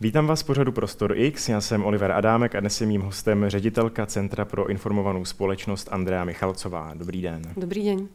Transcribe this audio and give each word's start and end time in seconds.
Vítám 0.00 0.26
vás 0.26 0.42
v 0.42 0.46
pořadu 0.46 0.72
Prostor 0.72 1.12
X, 1.16 1.48
já 1.48 1.60
jsem 1.60 1.84
Oliver 1.84 2.12
Adámek 2.12 2.54
a 2.54 2.60
dnes 2.60 2.80
je 2.80 2.86
mým 2.86 3.00
hostem 3.00 3.44
ředitelka 3.48 4.06
Centra 4.06 4.44
pro 4.44 4.66
informovanou 4.66 5.24
společnost 5.24 5.88
Andrea 5.92 6.24
Michalcová. 6.24 6.94
Dobrý 6.94 7.22
den. 7.22 7.42
Dobrý 7.56 7.84
den. 7.84 8.08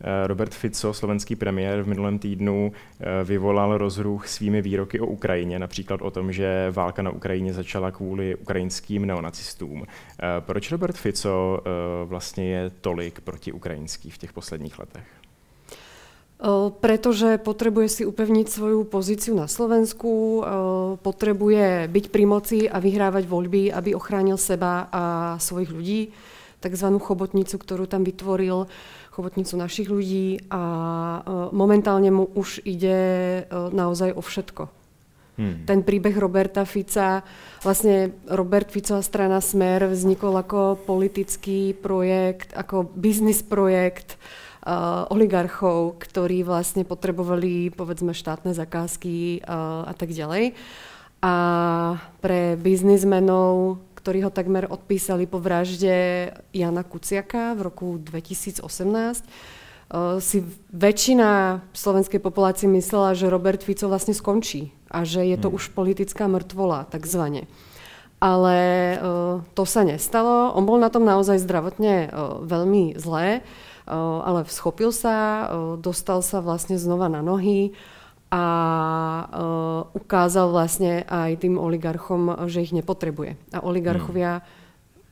Eh, 0.00 0.26
Robert 0.26 0.54
Fico, 0.54 0.94
slovenský 0.94 1.36
premiér, 1.36 1.82
v 1.82 1.88
minulém 1.88 2.18
týdnu 2.18 2.72
eh, 2.72 3.24
vyvolal 3.24 3.78
rozruch 3.78 4.28
svými 4.28 4.62
výroky 4.62 5.00
o 5.00 5.06
Ukrajině, 5.06 5.58
například 5.58 6.02
o 6.02 6.10
tom, 6.10 6.32
že 6.32 6.70
válka 6.70 7.02
na 7.02 7.10
Ukrajině 7.10 7.52
začala 7.52 7.90
kvůli 7.90 8.34
ukrajinským 8.34 9.06
neonacistům. 9.06 9.82
Eh, 9.86 10.24
proč 10.40 10.72
Robert 10.72 10.96
Fico 10.96 11.62
vlastně 12.04 12.50
je 12.50 12.70
tolik 12.80 13.20
protiukrajinský 13.20 14.10
v 14.10 14.18
těch 14.18 14.32
posledních 14.32 14.78
letech? 14.78 15.25
Pretože 16.84 17.40
potrebuje 17.40 17.88
si 17.88 18.02
upevniť 18.04 18.46
svoju 18.52 18.84
pozíciu 18.84 19.32
na 19.32 19.48
Slovensku, 19.48 20.44
potrebuje 21.00 21.88
byť 21.88 22.04
pri 22.12 22.24
moci 22.28 22.58
a 22.68 22.76
vyhrávať 22.76 23.24
voľby, 23.24 23.72
aby 23.72 23.96
ochránil 23.96 24.36
seba 24.36 24.84
a 24.92 25.02
svojich 25.40 25.72
ľudí, 25.72 26.00
takzvanú 26.60 27.00
chobotnicu, 27.00 27.56
ktorú 27.56 27.88
tam 27.88 28.04
vytvoril, 28.04 28.68
chobotnicu 29.16 29.56
našich 29.56 29.88
ľudí 29.88 30.44
a 30.52 30.62
momentálne 31.56 32.12
mu 32.12 32.28
už 32.28 32.60
ide 32.68 33.00
naozaj 33.72 34.12
o 34.12 34.20
všetko. 34.20 34.68
Hmm. 35.40 35.64
Ten 35.64 35.84
príbeh 35.84 36.16
Roberta 36.16 36.68
Fica, 36.68 37.24
vlastne 37.64 38.12
Robert 38.28 38.68
Ficová 38.72 39.00
strana 39.00 39.40
Smer 39.40 39.88
vznikol 39.88 40.36
ako 40.36 40.84
politický 40.84 41.76
projekt, 41.76 42.56
ako 42.56 42.88
biznis 42.92 43.44
projekt, 43.44 44.16
uh, 44.16 44.45
oligarchov, 45.14 46.02
ktorí 46.02 46.42
vlastne 46.42 46.82
potrebovali 46.82 47.70
povedzme 47.70 48.10
štátne 48.10 48.50
zakázky 48.50 49.40
uh, 49.46 49.86
a 49.86 49.94
tak 49.94 50.10
ďalej. 50.10 50.58
A 51.22 51.34
pre 52.18 52.58
biznismenov, 52.58 53.78
ktorí 53.94 54.26
ho 54.26 54.30
takmer 54.34 54.66
odpísali 54.66 55.30
po 55.30 55.38
vražde 55.38 56.30
Jana 56.50 56.82
Kuciaka 56.82 57.54
v 57.54 57.60
roku 57.70 57.86
2018, 58.02 58.66
uh, 58.66 60.18
si 60.18 60.42
väčšina 60.74 61.62
slovenskej 61.70 62.18
populácie 62.18 62.66
myslela, 62.66 63.14
že 63.14 63.30
Robert 63.30 63.62
Fico 63.62 63.86
vlastne 63.86 64.18
skončí 64.18 64.74
a 64.90 65.06
že 65.06 65.22
je 65.22 65.38
to 65.38 65.46
hmm. 65.46 65.56
už 65.62 65.64
politická 65.78 66.26
mŕtvola, 66.26 66.90
takzvané. 66.90 67.46
Ale 68.16 68.96
to 69.52 69.68
sa 69.68 69.84
nestalo. 69.84 70.48
On 70.56 70.64
bol 70.64 70.80
na 70.80 70.88
tom 70.88 71.04
naozaj 71.04 71.36
zdravotne 71.36 72.08
veľmi 72.48 72.96
zlé 72.96 73.44
ale 73.86 74.44
schopil 74.50 74.90
sa, 74.90 75.46
dostal 75.78 76.20
sa 76.20 76.42
vlastne 76.42 76.74
znova 76.76 77.06
na 77.06 77.22
nohy 77.22 77.72
a 78.26 78.44
ukázal 79.94 80.50
vlastne 80.50 81.06
aj 81.06 81.46
tým 81.46 81.62
oligarchom, 81.62 82.50
že 82.50 82.66
ich 82.66 82.74
nepotrebuje. 82.74 83.38
A 83.54 83.62
oligarchovia 83.62 84.42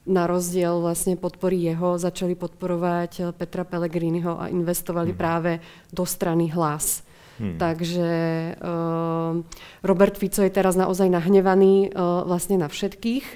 na 0.04 0.28
rozdiel 0.28 0.84
vlastne 0.84 1.16
podpory 1.16 1.64
jeho 1.64 1.96
začali 1.96 2.36
podporovať 2.36 3.32
Petra 3.40 3.64
Pellegriniho 3.64 4.36
a 4.36 4.52
investovali 4.52 5.16
hmm. 5.16 5.20
práve 5.20 5.64
do 5.88 6.04
strany 6.04 6.52
hlas. 6.52 7.00
Hmm. 7.40 7.58
Takže 7.58 8.10
uh, 8.54 9.42
Robert 9.82 10.14
Fico 10.14 10.44
je 10.44 10.52
teraz 10.54 10.78
naozaj 10.78 11.10
nahnevaný 11.10 11.90
uh, 11.90 12.22
vlastne 12.28 12.60
na 12.60 12.68
všetkých 12.70 13.26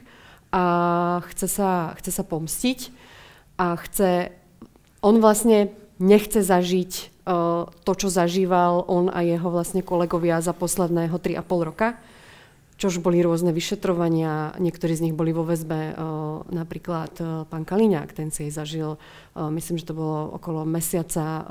a 0.54 0.64
chce 1.34 1.48
sa, 1.50 1.98
chce 1.98 2.10
sa 2.14 2.24
pomstiť 2.24 2.78
a 3.58 3.74
chce 3.74 4.37
on 5.00 5.22
vlastne 5.22 5.70
nechce 5.98 6.42
zažiť 6.42 6.92
uh, 7.26 7.66
to, 7.82 7.92
čo 7.94 8.08
zažíval 8.08 8.86
on 8.86 9.10
a 9.10 9.22
jeho 9.22 9.50
vlastne 9.50 9.82
kolegovia 9.82 10.38
za 10.38 10.54
posledného 10.54 11.18
3,5 11.18 11.68
roka, 11.68 11.98
čož 12.78 13.02
boli 13.02 13.18
rôzne 13.18 13.50
vyšetrovania, 13.50 14.54
niektorí 14.62 14.94
z 14.94 15.10
nich 15.10 15.14
boli 15.18 15.34
vo 15.34 15.42
väzbe, 15.42 15.98
uh, 15.98 16.46
napríklad 16.54 17.12
uh, 17.18 17.26
pán 17.50 17.66
Kaliňák, 17.66 18.14
ten 18.14 18.30
si 18.30 18.46
jej 18.46 18.52
zažil, 18.54 18.94
myslím, 19.34 19.78
že 19.78 19.90
to 19.90 19.94
bolo 19.98 20.34
okolo 20.34 20.66
mesiaca 20.66 21.46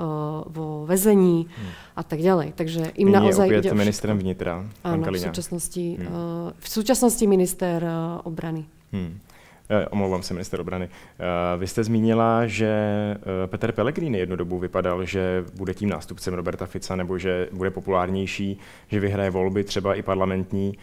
vo 0.47 0.83
väzení 0.83 1.47
hmm. 1.47 1.71
a 1.95 2.03
tak 2.03 2.19
ďalej. 2.19 2.51
Takže 2.51 2.95
im 2.99 3.07
Nyní 3.11 3.15
naozaj 3.15 3.47
je 3.47 3.59
ide 3.63 3.71
ministrem 3.71 4.15
vnitra, 4.19 4.67
pán 4.83 4.99
Áno, 4.99 5.11
v 5.11 5.23
súčasnosti, 5.23 5.85
hmm. 5.95 6.59
v 6.59 6.67
súčasnosti 6.67 7.23
minister 7.23 7.79
obrany. 8.27 8.67
Hmm. 8.91 9.23
Eh, 9.69 9.87
omlouvám 9.87 10.23
se, 10.23 10.33
minister 10.33 10.61
obrany. 10.61 10.85
Eh, 10.85 11.57
vy 11.57 11.67
jste 11.67 11.83
zmínila, 11.83 12.47
že 12.47 12.67
eh, 12.67 13.47
Petr 13.47 13.71
Pellegrini 13.71 14.19
jednu 14.19 14.35
dobu 14.35 14.59
vypadal, 14.59 15.05
že 15.05 15.45
bude 15.55 15.73
tím 15.73 15.89
nástupcem 15.89 16.33
Roberta 16.33 16.65
Fica, 16.65 16.95
nebo 16.95 17.17
že 17.17 17.49
bude 17.51 17.69
populárnější, 17.69 18.59
že 18.87 18.99
vyhraje 18.99 19.29
volby, 19.29 19.63
třeba 19.63 19.95
i 19.95 20.01
parlamentní. 20.01 20.77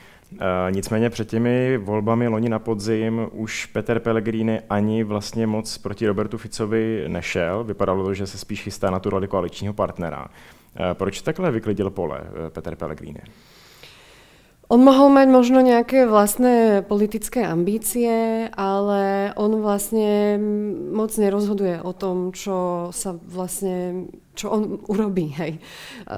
Nicméně 0.71 1.11
před 1.11 1.29
těmi 1.29 1.79
volbami 1.79 2.29
loni 2.29 2.49
na 2.49 2.59
podzim 2.59 3.29
už 3.33 3.67
Petr 3.67 4.01
Pellegrini 4.01 4.61
ani 4.71 5.05
vlastně 5.05 5.47
moc 5.47 5.79
proti 5.79 6.07
Robertu 6.07 6.39
Ficovi 6.39 7.05
nešel. 7.09 7.65
Vypadalo 7.65 8.05
to, 8.05 8.15
že 8.15 8.27
se 8.27 8.39
spíš 8.39 8.63
chystá 8.63 8.91
na 8.91 8.99
tu 8.99 9.11
roli 9.11 9.29
koaličního 9.29 9.75
partnera. 9.75 10.27
Proč 10.93 11.21
takhle 11.21 11.51
vyklidil 11.51 11.91
pole 11.91 12.21
Petr 12.49 12.77
Pellegrini? 12.77 13.21
On 14.75 14.83
mohol 14.83 15.07
mať 15.07 15.31
možno 15.31 15.63
nejaké 15.63 16.03
vlastné 16.03 16.83
politické 16.83 17.47
ambície, 17.47 18.51
ale 18.59 19.31
on 19.39 19.63
vlastne 19.63 20.35
moc 20.91 21.15
nerozhoduje 21.15 21.79
o 21.79 21.95
tom, 21.95 22.35
čo 22.35 22.91
sa 22.91 23.15
vlastne, 23.15 24.11
čo 24.35 24.51
on 24.51 24.83
urobí. 24.91 25.31
Hej. 25.31 25.63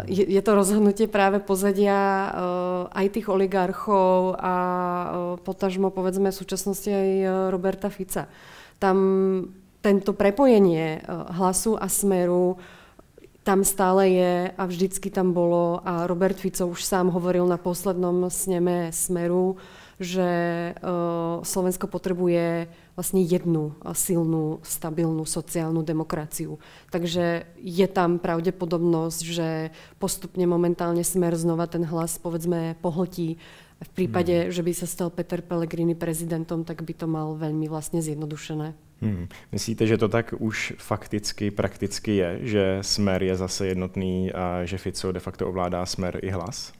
Je, 0.08 0.24
je 0.24 0.40
to 0.40 0.56
rozhodnutie 0.56 1.04
práve 1.04 1.44
pozadia 1.44 2.00
uh, 2.00 2.28
aj 2.96 3.20
tých 3.20 3.28
oligarchov 3.28 4.40
a 4.40 4.54
uh, 4.56 5.08
potažmo 5.36 5.92
povedzme 5.92 6.32
v 6.32 6.40
súčasnosti 6.40 6.88
aj 6.88 7.10
uh, 7.12 7.30
Roberta 7.52 7.92
Fica. 7.92 8.24
Tam 8.80 8.96
tento 9.84 10.16
prepojenie 10.16 11.04
uh, 11.04 11.28
hlasu 11.36 11.76
a 11.76 11.92
smeru 11.92 12.56
tam 13.46 13.62
stále 13.62 14.10
je 14.10 14.34
a 14.50 14.62
vždycky 14.66 15.06
tam 15.06 15.30
bolo 15.30 15.78
a 15.86 16.10
Robert 16.10 16.34
Fico 16.34 16.66
už 16.66 16.82
sám 16.82 17.14
hovoril 17.14 17.46
na 17.46 17.54
poslednom 17.54 18.26
sneme 18.26 18.90
Smeru, 18.90 19.54
že 20.02 20.28
uh, 20.74 21.46
Slovensko 21.46 21.86
potrebuje 21.86 22.66
vlastne 22.98 23.22
jednu 23.22 23.78
silnú, 23.94 24.58
stabilnú 24.66 25.22
sociálnu 25.22 25.86
demokraciu. 25.86 26.58
Takže 26.90 27.46
je 27.62 27.86
tam 27.86 28.18
pravdepodobnosť, 28.18 29.20
že 29.22 29.48
postupne 30.02 30.42
momentálne 30.50 31.06
Smer 31.06 31.38
znova 31.38 31.70
ten 31.70 31.86
hlas 31.86 32.18
povedzme 32.18 32.74
pohltí. 32.82 33.38
V 33.78 33.90
prípade, 33.94 34.48
hmm. 34.48 34.50
že 34.50 34.64
by 34.66 34.72
sa 34.74 34.90
stal 34.90 35.08
Peter 35.14 35.38
Pellegrini 35.38 35.94
prezidentom, 35.94 36.66
tak 36.66 36.82
by 36.82 36.92
to 36.98 37.06
mal 37.06 37.38
veľmi 37.38 37.70
vlastne 37.70 38.02
zjednodušené. 38.02 38.85
Hmm. 38.96 39.28
Myslíte, 39.52 39.84
že 39.84 40.00
to 40.00 40.08
tak 40.08 40.32
už 40.32 40.80
fakticky, 40.80 41.52
prakticky 41.52 42.16
je, 42.16 42.30
že 42.42 42.64
Smer 42.80 43.20
je 43.20 43.36
zase 43.36 43.76
jednotný 43.76 44.32
a 44.32 44.64
že 44.64 44.80
Fico 44.80 45.12
de 45.12 45.20
facto 45.20 45.44
ovládá 45.44 45.84
Smer 45.84 46.16
i 46.24 46.32
hlas? 46.32 46.72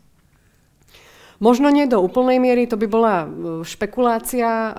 Možno 1.37 1.69
nie 1.69 1.85
do 1.85 2.01
úplnej 2.01 2.41
miery, 2.41 2.65
to 2.65 2.81
by 2.81 2.89
bola 2.89 3.15
e, 3.21 3.27
špekulácia, 3.61 4.49
e, 4.49 4.73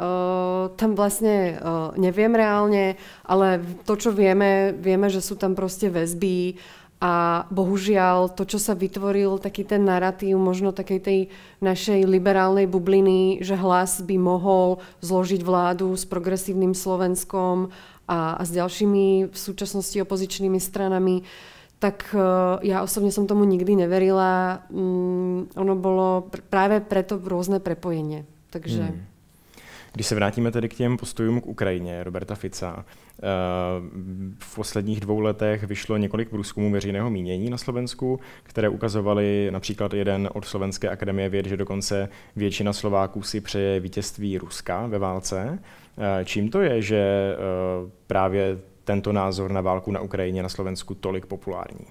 tam 0.74 0.98
vlastne 0.98 1.54
e, 1.54 1.74
neviem 2.02 2.34
reálne, 2.34 2.98
ale 3.22 3.62
to, 3.86 3.94
čo 3.94 4.10
vieme, 4.10 4.74
vieme, 4.74 5.06
že 5.06 5.22
sú 5.22 5.38
tam 5.38 5.54
proste 5.54 5.94
väzby 5.94 6.58
a 6.98 7.46
bohužiaľ 7.54 8.34
to, 8.34 8.42
čo 8.50 8.58
sa 8.58 8.74
vytvoril, 8.74 9.38
taký 9.38 9.62
ten 9.62 9.86
narratív 9.86 10.42
možno 10.42 10.74
takej 10.74 11.00
tej 11.00 11.20
našej 11.62 12.10
liberálnej 12.10 12.66
bubliny, 12.66 13.38
že 13.46 13.54
hlas 13.54 14.02
by 14.02 14.18
mohol 14.18 14.82
zložiť 15.06 15.46
vládu 15.46 15.94
s 15.94 16.10
progresívnym 16.10 16.74
Slovenskom 16.74 17.70
a, 18.10 18.34
a 18.38 18.42
s 18.42 18.50
ďalšími 18.50 19.30
v 19.30 19.38
súčasnosti 19.38 19.94
opozičnými 20.02 20.58
stranami, 20.58 21.22
tak 21.78 22.10
uh, 22.18 22.58
ja 22.66 22.82
osobne 22.82 23.14
som 23.14 23.30
tomu 23.30 23.46
nikdy 23.46 23.78
neverila. 23.78 24.66
Um, 24.74 25.46
ono 25.54 25.78
bolo 25.78 26.26
pr- 26.34 26.42
práve 26.42 26.82
preto 26.82 27.22
rôzne 27.22 27.62
prepojenie. 27.62 28.26
Takže... 28.50 28.84
Hmm. 28.84 29.06
Když 29.94 30.08
se 30.08 30.16
vrátíme 30.16 30.52
tedy 30.52 30.70
k 30.70 30.74
těm 30.74 30.98
postojům 30.98 31.42
k 31.42 31.48
Ukrajině 31.48 32.04
Roberta 32.04 32.36
Fica, 32.36 32.86
v 34.40 34.56
posledních 34.56 35.00
dvou 35.00 35.20
letech 35.20 35.64
vyšlo 35.64 35.98
několik 35.98 36.30
průzkumů 36.30 36.72
veřejného 36.72 37.10
mínění 37.10 37.50
na 37.50 37.58
Slovensku, 37.58 38.20
které 38.44 38.70
ukazovaly 38.70 39.50
například 39.52 39.94
jeden 39.94 40.30
od 40.34 40.46
Slovenské 40.46 40.90
akademie 40.90 41.30
věd, 41.30 41.46
že 41.46 41.58
dokonce 41.58 42.10
většina 42.36 42.74
Slováků 42.74 43.22
si 43.22 43.42
přeje 43.42 43.80
vítězství 43.80 44.38
Ruska 44.38 44.88
ve 44.88 45.00
válce. 45.00 45.60
Eh, 45.98 46.26
čím 46.26 46.50
to 46.50 46.62
je, 46.62 46.82
že 46.82 46.98
eh, 46.98 47.38
právě 48.08 48.60
tento 48.84 49.14
názor 49.14 49.52
na 49.52 49.62
válku 49.62 49.92
na 49.92 50.00
Ukrajině 50.00 50.44
na 50.44 50.50
Slovensku 50.50 50.96
tolik 50.96 51.26
populární? 51.26 51.86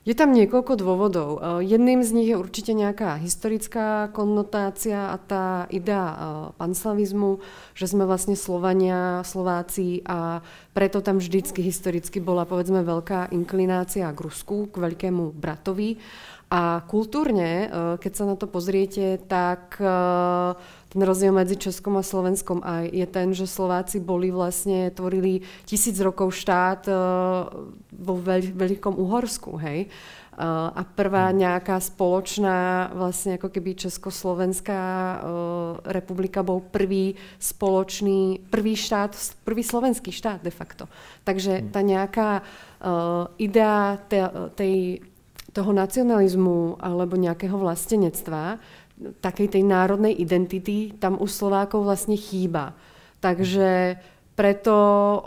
Je 0.00 0.16
tam 0.16 0.32
niekoľko 0.32 0.80
dôvodov. 0.80 1.30
E, 1.36 1.68
jedným 1.68 2.00
z 2.00 2.10
nich 2.16 2.28
je 2.32 2.40
určite 2.40 2.72
nejaká 2.72 3.20
historická 3.20 4.08
konnotácia 4.16 5.12
a 5.12 5.20
tá 5.20 5.68
idea 5.68 6.06
e, 6.08 6.16
panslavizmu, 6.56 7.44
že 7.76 7.84
sme 7.84 8.08
vlastne 8.08 8.32
Slovania, 8.32 9.20
Slováci 9.28 10.00
a 10.08 10.40
preto 10.72 11.04
tam 11.04 11.20
vždycky 11.20 11.60
historicky 11.60 12.16
bola 12.16 12.48
povedzme 12.48 12.80
veľká 12.80 13.28
inklinácia 13.36 14.08
k 14.08 14.24
Rusku, 14.24 14.72
k 14.72 14.80
veľkému 14.88 15.36
bratovi. 15.36 16.00
A 16.50 16.82
kultúrne, 16.82 17.70
keď 18.02 18.10
sa 18.10 18.26
na 18.26 18.34
to 18.34 18.50
pozriete, 18.50 19.22
tak 19.30 19.78
ten 20.90 21.06
rozdiel 21.06 21.30
medzi 21.30 21.54
Českom 21.54 21.94
a 21.96 22.02
Slovenskom 22.02 22.66
aj 22.66 22.90
je 22.90 23.06
ten, 23.06 23.30
že 23.30 23.46
Slováci 23.46 24.02
boli 24.02 24.34
vlastne, 24.34 24.90
tvorili 24.90 25.46
tisíc 25.62 25.94
rokov 26.02 26.34
štát 26.34 26.90
vo 27.94 28.14
veľ, 28.18 28.58
Veľkom 28.58 28.98
Uhorsku, 28.98 29.54
hej. 29.62 29.86
A 30.40 30.82
prvá 30.82 31.30
hmm. 31.30 31.36
nejaká 31.36 31.76
spoločná, 31.78 32.90
vlastne 32.96 33.36
ako 33.36 33.52
keby 33.52 33.76
Československá 33.76 34.82
republika 35.84 36.40
bol 36.40 36.64
prvý 36.64 37.14
spoločný, 37.36 38.48
prvý 38.48 38.72
štát, 38.72 39.14
prvý 39.44 39.60
slovenský 39.60 40.10
štát 40.10 40.40
de 40.40 40.50
facto. 40.50 40.88
Takže 41.22 41.60
hmm. 41.60 41.66
tá 41.70 41.80
nejaká 41.84 42.30
idea 43.36 44.00
tej, 44.56 45.04
toho 45.52 45.70
nacionalizmu 45.76 46.80
alebo 46.80 47.20
nejakého 47.20 47.60
vlastenectva, 47.60 48.56
takej 49.20 49.58
tej 49.58 49.62
národnej 49.64 50.12
identity, 50.16 50.92
tam 50.96 51.16
u 51.16 51.26
Slovákov 51.26 51.84
vlastne 51.88 52.14
chýba. 52.14 52.76
Takže 53.20 54.00
preto 54.40 54.72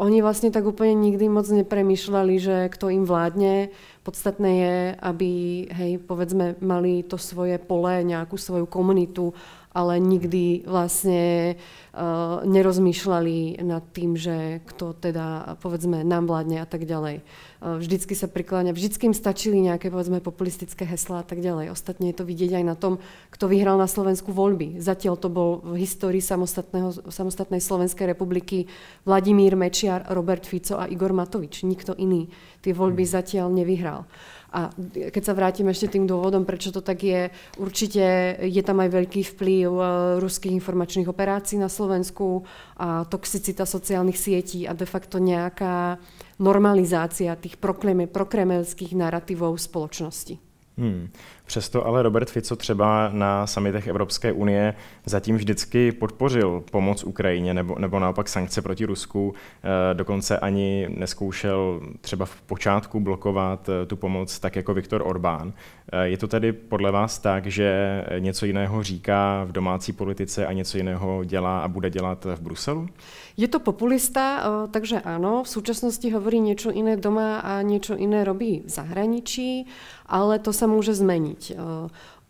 oni 0.02 0.26
vlastne 0.26 0.50
tak 0.50 0.66
úplne 0.66 0.98
nikdy 0.98 1.30
moc 1.30 1.46
nepremýšľali, 1.46 2.36
že 2.42 2.56
kto 2.74 2.90
im 2.90 3.06
vládne. 3.06 3.70
Podstatné 4.02 4.52
je, 4.58 4.76
aby, 4.98 5.32
hej, 5.70 5.92
povedzme, 6.02 6.58
mali 6.66 7.06
to 7.06 7.22
svoje 7.22 7.62
pole, 7.62 8.02
nejakú 8.02 8.42
svoju 8.42 8.66
komunitu, 8.66 9.30
ale 9.74 9.98
nikdy 9.98 10.70
vlastne 10.70 11.58
uh, 11.58 12.46
nerozmýšľali 12.46 13.58
nad 13.66 13.82
tým, 13.90 14.14
že 14.14 14.62
kto 14.70 14.94
teda, 14.94 15.58
povedzme, 15.66 16.06
nám 16.06 16.30
vládne 16.30 16.62
a 16.62 16.68
tak 16.70 16.86
ďalej. 16.86 17.26
Uh, 17.58 17.82
vždycky 17.82 18.14
sa 18.14 18.30
prikláňa, 18.30 18.78
vždycky 18.78 19.10
im 19.10 19.18
stačili 19.18 19.58
nejaké, 19.66 19.90
povedzme, 19.90 20.22
populistické 20.22 20.86
heslá 20.86 21.22
a 21.22 21.28
tak 21.28 21.42
ďalej. 21.42 21.74
Ostatne 21.74 22.14
je 22.14 22.18
to 22.22 22.26
vidieť 22.30 22.62
aj 22.62 22.66
na 22.70 22.78
tom, 22.78 23.02
kto 23.34 23.50
vyhral 23.50 23.82
na 23.82 23.90
Slovensku 23.90 24.30
voľby. 24.30 24.78
Zatiaľ 24.78 25.18
to 25.18 25.34
bol 25.34 25.66
v 25.66 25.82
histórii 25.82 26.22
samostatnej 26.22 27.62
Slovenskej 27.62 28.14
republiky 28.14 28.70
Vladimír 29.10 29.58
Mečiar, 29.58 30.06
Robert 30.14 30.46
Fico 30.46 30.78
a 30.78 30.86
Igor 30.86 31.18
Matovič. 31.18 31.66
Nikto 31.66 31.98
iný 31.98 32.30
tie 32.62 32.78
voľby 32.78 33.10
hmm. 33.10 33.14
zatiaľ 33.14 33.50
nevyhral. 33.50 34.06
A 34.54 34.70
keď 35.10 35.24
sa 35.26 35.34
vrátim 35.34 35.66
ešte 35.66 35.98
tým 35.98 36.06
dôvodom, 36.06 36.46
prečo 36.46 36.70
to 36.70 36.86
tak 36.86 37.02
je, 37.02 37.34
určite 37.58 38.38
je 38.38 38.62
tam 38.62 38.86
aj 38.86 38.90
veľký 38.94 39.22
vplyv 39.34 39.70
uh, 39.74 39.86
ruských 40.22 40.54
informačných 40.54 41.10
operácií 41.10 41.58
na 41.58 41.74
Slovensku 41.74 42.46
a 42.78 43.02
toxicita 43.10 43.66
sociálnych 43.66 44.18
sietí 44.22 44.70
a 44.70 44.78
de 44.78 44.86
facto 44.86 45.18
nejaká 45.18 45.98
normalizácia 46.38 47.34
tých 47.34 47.58
prokremelských 47.58 48.94
narratívov 48.94 49.58
spoločnosti. 49.58 50.38
Hmm. 50.74 51.14
Přesto 51.46 51.88
ale 51.88 52.04
Robert 52.04 52.32
Fico 52.32 52.56
třeba 52.56 53.10
na 53.14 53.48
samitech 53.48 53.88
Evropské 53.88 54.32
unie 54.32 54.74
zatím 55.06 55.36
vždycky 55.36 55.92
podpořil 55.92 56.64
pomoc 56.72 57.04
Ukrajině 57.04 57.54
nebo, 57.54 57.76
nebo 57.80 58.00
naopak 58.00 58.30
sankce 58.30 58.62
proti 58.62 58.86
Rusku. 58.86 59.34
E, 59.64 59.94
dokonce 59.94 60.38
ani 60.40 60.88
neskoušel 60.98 61.82
třeba 62.02 62.26
v 62.26 62.42
počátku 62.42 63.00
blokovat 63.00 63.70
e, 63.70 63.86
tu 63.86 63.96
pomoc 63.96 64.40
tak 64.40 64.56
jako 64.56 64.74
Viktor 64.74 65.02
Orbán. 65.06 65.54
E, 65.92 66.08
je 66.08 66.18
to 66.18 66.28
tedy 66.28 66.54
podle 66.54 66.92
vás 66.92 67.20
tak, 67.20 67.46
že 67.48 68.04
něco 68.20 68.46
jiného 68.46 68.84
říká 68.84 69.44
v 69.44 69.52
domácí 69.52 69.94
politice 69.94 70.46
a 70.46 70.54
něco 70.54 70.78
jiného 70.78 71.24
dělá 71.24 71.60
a 71.60 71.68
bude 71.68 71.90
dělat 71.90 72.26
v 72.26 72.42
Bruselu? 72.42 72.90
Je 73.38 73.48
to 73.48 73.60
populista, 73.60 74.46
takže 74.70 75.02
áno, 75.02 75.42
v 75.42 75.50
súčasnosti 75.50 76.06
hovorí 76.14 76.38
niečo 76.38 76.70
iné 76.70 77.02
doma 77.02 77.42
a 77.42 77.66
niečo 77.66 77.98
iné 77.98 78.22
robí 78.22 78.62
v 78.62 78.70
zahraničí, 78.70 79.66
ale 80.06 80.38
to 80.38 80.54
sa 80.54 80.70
môže 80.70 80.94
zmeniť. 80.94 81.33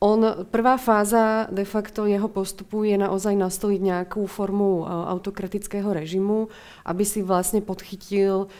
On, 0.03 0.19
prvá 0.51 0.75
fáza 0.75 1.47
de 1.47 1.63
facto 1.63 2.03
jeho 2.03 2.27
postupu 2.27 2.83
je 2.83 3.00
naozaj 3.00 3.39
nastoliť 3.39 3.79
nejakú 3.79 4.27
formu 4.27 4.83
autokratického 4.83 5.88
režimu, 5.95 6.51
aby 6.83 7.07
si 7.07 7.23
vlastne 7.23 7.63
podchytil 7.63 8.51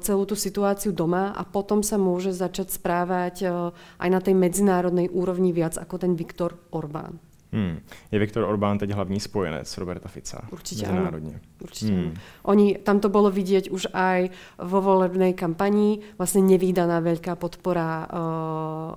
celú 0.00 0.24
tú 0.24 0.32
situáciu 0.32 0.96
doma 0.96 1.36
a 1.36 1.44
potom 1.44 1.84
sa 1.84 2.00
môže 2.00 2.32
začať 2.32 2.72
správať 2.72 3.44
aj 3.76 4.08
na 4.08 4.20
tej 4.24 4.40
medzinárodnej 4.40 5.12
úrovni 5.12 5.52
viac 5.52 5.76
ako 5.76 6.00
ten 6.00 6.16
Viktor 6.16 6.56
Orbán. 6.72 7.20
Hmm. 7.56 7.80
Je 8.12 8.20
Viktor 8.20 8.44
Orbán 8.44 8.76
teď 8.76 8.92
hlavní 8.92 9.16
spojenec 9.16 9.78
Roberta 9.78 10.12
Fica? 10.12 10.44
Určite 10.52 10.84
áno. 10.84 11.08
Určite 11.56 11.88
hmm. 11.88 12.12
Oni, 12.52 12.76
tam 12.84 13.00
to 13.00 13.08
bolo 13.08 13.32
vidieť 13.32 13.72
už 13.72 13.96
aj 13.96 14.28
vo 14.60 14.84
volebnej 14.84 15.32
kampanii. 15.32 16.04
Vlastne 16.20 16.44
nevýdaná 16.44 17.00
veľká 17.00 17.32
podpora 17.40 18.04
uh, 18.04 18.06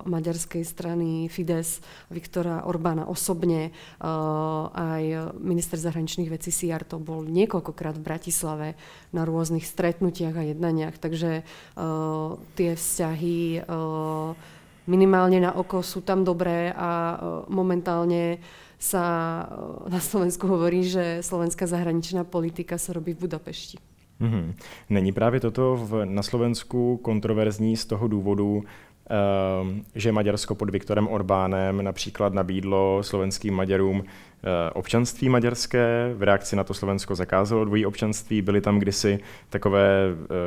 maďarskej 0.04 0.60
strany 0.60 1.32
Fides, 1.32 1.80
Viktora 2.12 2.68
Orbána 2.68 3.08
osobne. 3.08 3.72
Uh, 3.96 4.68
aj 4.76 5.32
minister 5.40 5.80
zahraničných 5.80 6.28
vecí 6.28 6.52
to 6.84 7.00
bol 7.00 7.24
niekoľkokrát 7.24 7.96
v 7.96 8.04
Bratislave 8.04 8.68
na 9.16 9.24
rôznych 9.24 9.64
stretnutiach 9.64 10.36
a 10.36 10.44
jednaniach. 10.52 11.00
Takže 11.00 11.40
uh, 11.40 12.36
tie 12.60 12.76
vzťahy 12.76 13.64
uh, 13.64 14.59
minimálne 14.90 15.38
na 15.38 15.54
oko 15.54 15.86
sú 15.86 16.02
tam 16.02 16.26
dobré 16.26 16.74
a 16.74 17.14
e, 17.14 17.16
momentálne 17.54 18.42
sa 18.74 19.04
e, 19.06 19.94
na 19.94 20.02
Slovensku 20.02 20.50
hovorí, 20.50 20.82
že 20.82 21.22
slovenská 21.22 21.70
zahraničná 21.70 22.26
politika 22.26 22.74
sa 22.74 22.90
robí 22.90 23.14
v 23.14 23.30
Budapešti. 23.30 23.78
Mm-hmm. 24.20 24.46
Není 24.90 25.12
právě 25.12 25.40
toto 25.40 25.76
v, 25.76 26.04
na 26.04 26.22
Slovensku 26.22 27.00
kontroverzní 27.02 27.76
z 27.76 27.86
toho 27.86 28.08
důvodu, 28.08 28.64
Ehm, 29.10 29.84
že 29.94 30.12
Maďarsko 30.12 30.54
pod 30.54 30.70
Viktorem 30.70 31.08
Orbánem 31.08 31.84
například 31.84 32.34
nabídlo 32.34 33.02
slovenským 33.02 33.54
Maďarům 33.54 34.04
eh, 34.04 34.70
občanství 34.70 35.28
maďarské, 35.28 36.14
v 36.14 36.22
reakci 36.22 36.56
na 36.56 36.64
to 36.64 36.74
Slovensko 36.74 37.14
zakázalo 37.14 37.64
dvojí 37.64 37.86
občanství, 37.86 38.42
byly 38.42 38.60
tam 38.60 38.78
kdysi 38.78 39.18
takové 39.48 40.04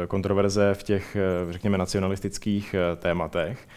kontroverze 0.07 0.73
v 0.73 0.83
těch, 0.83 1.17
řekněme, 1.49 1.77
nacionalistických 1.77 2.75
tématech. 2.97 3.67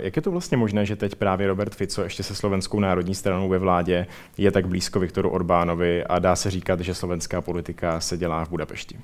Jak 0.00 0.16
je 0.16 0.22
to 0.22 0.30
vlastně 0.30 0.56
možné, 0.56 0.86
že 0.86 0.96
teď 0.96 1.14
právě 1.14 1.46
Robert 1.46 1.74
Fico 1.74 2.02
ještě 2.02 2.22
se 2.22 2.34
slovenskou 2.34 2.80
národní 2.80 3.14
stranou 3.14 3.48
ve 3.48 3.58
vládě 3.58 4.06
je 4.38 4.50
tak 4.50 4.68
blízko 4.68 5.00
Viktoru 5.00 5.30
Orbánovi 5.30 6.04
a 6.04 6.18
dá 6.18 6.36
se 6.36 6.50
říkat, 6.50 6.80
že 6.80 6.94
slovenská 6.94 7.40
politika 7.40 8.00
se 8.00 8.16
dělá 8.16 8.44
v 8.44 8.50
Budapešti? 8.50 8.98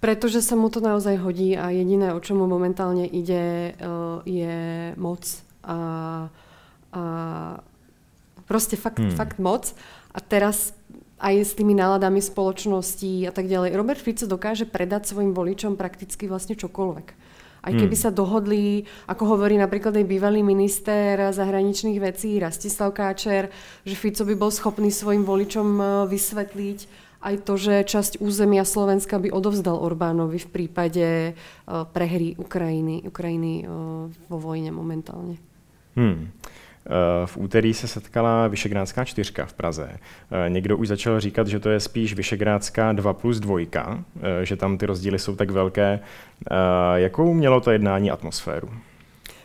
Pretože 0.00 0.40
sa 0.40 0.56
mu 0.56 0.72
to 0.72 0.80
naozaj 0.80 1.20
hodí 1.20 1.60
a 1.60 1.68
jediné, 1.68 2.16
o 2.16 2.20
čo 2.24 2.32
mu 2.32 2.48
momentálne 2.48 3.04
ide, 3.04 3.76
eh, 3.76 3.76
je 4.24 4.56
moc 4.96 5.20
a, 5.60 5.78
a 6.96 7.02
proste 8.48 8.80
fakt, 8.80 8.96
hmm. 8.96 9.12
fakt 9.12 9.36
moc. 9.36 9.76
A 10.16 10.18
teraz 10.24 10.72
aj 11.20 11.36
s 11.44 11.52
tými 11.52 11.76
náladami 11.76 12.24
spoločnosti 12.24 13.28
a 13.28 13.32
tak 13.36 13.44
ďalej. 13.44 13.76
Robert 13.76 14.00
Fico 14.00 14.24
dokáže 14.24 14.64
predať 14.64 15.12
svojim 15.12 15.36
voličom 15.36 15.76
prakticky 15.76 16.24
vlastne 16.24 16.56
čokoľvek. 16.56 17.19
Aj 17.60 17.72
keby 17.76 17.92
hmm. 17.92 18.04
sa 18.04 18.10
dohodli, 18.10 18.88
ako 19.04 19.36
hovorí 19.36 19.60
napríklad 19.60 19.92
aj 19.92 20.06
bývalý 20.08 20.40
minister 20.40 21.28
zahraničných 21.28 22.00
vecí 22.00 22.40
Rastislav 22.40 22.96
Káčer, 22.96 23.52
že 23.84 23.94
Fico 23.94 24.24
by 24.24 24.34
bol 24.36 24.48
schopný 24.48 24.88
svojim 24.88 25.28
voličom 25.28 25.68
eh, 25.76 25.86
vysvetliť, 26.08 27.10
aj 27.20 27.44
to, 27.44 27.54
že 27.60 27.84
časť 27.84 28.24
územia 28.24 28.64
Slovenska 28.64 29.20
by 29.20 29.28
odovzdal 29.28 29.76
Orbánovi 29.76 30.40
v 30.40 30.48
prípade 30.48 31.06
uh, 31.36 31.84
prehry 31.84 32.32
Ukrajiny, 32.40 33.04
Ukrajiny 33.04 33.68
uh, 33.68 34.08
vo 34.08 34.36
vojne 34.40 34.72
momentálne. 34.72 35.36
Hmm. 36.00 36.32
E, 36.90 37.26
v 37.26 37.36
úterý 37.36 37.74
se 37.74 37.88
setkala 37.88 38.48
Vyšegrádská 38.48 39.04
čtyřka 39.04 39.46
v 39.46 39.52
Praze. 39.52 39.90
Někdo 40.48 40.76
už 40.76 40.88
začal 40.88 41.20
říkat, 41.20 41.46
že 41.46 41.60
to 41.60 41.70
je 41.70 41.80
spíš 41.80 42.14
Vyšegrádská 42.14 42.92
2 42.92 43.12
plus 43.12 43.40
2, 43.40 43.58
že 44.42 44.56
tam 44.56 44.78
ty 44.78 44.86
rozdíly 44.86 45.18
jsou 45.18 45.36
tak 45.36 45.50
velké. 45.50 46.00
Jakou 46.94 47.34
mělo 47.34 47.60
to 47.60 47.70
jednání 47.70 48.10
atmosféru? 48.10 48.70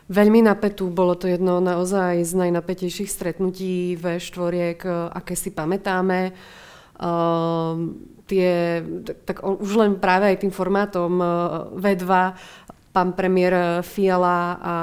Veľmi 0.06 0.46
napätú, 0.46 0.94
bolo 0.94 1.18
to 1.18 1.26
jedno 1.26 1.58
naozaj 1.58 2.22
z 2.22 2.34
najnapätejších 2.38 3.10
stretnutí 3.10 3.98
ve 3.98 4.22
štvoriek, 4.22 4.86
aké 5.10 5.34
si 5.34 5.50
pamätáme. 5.50 6.30
Uh, 6.96 7.92
tie, 8.24 8.80
tak, 9.04 9.18
tak 9.26 9.38
už 9.44 9.72
len 9.76 9.92
práve 10.00 10.32
aj 10.32 10.46
tým 10.46 10.54
formátom 10.54 11.12
uh, 11.20 11.28
V2 11.76 12.08
pán 12.96 13.12
premiér 13.12 13.84
Fiala 13.84 14.56
a 14.56 14.76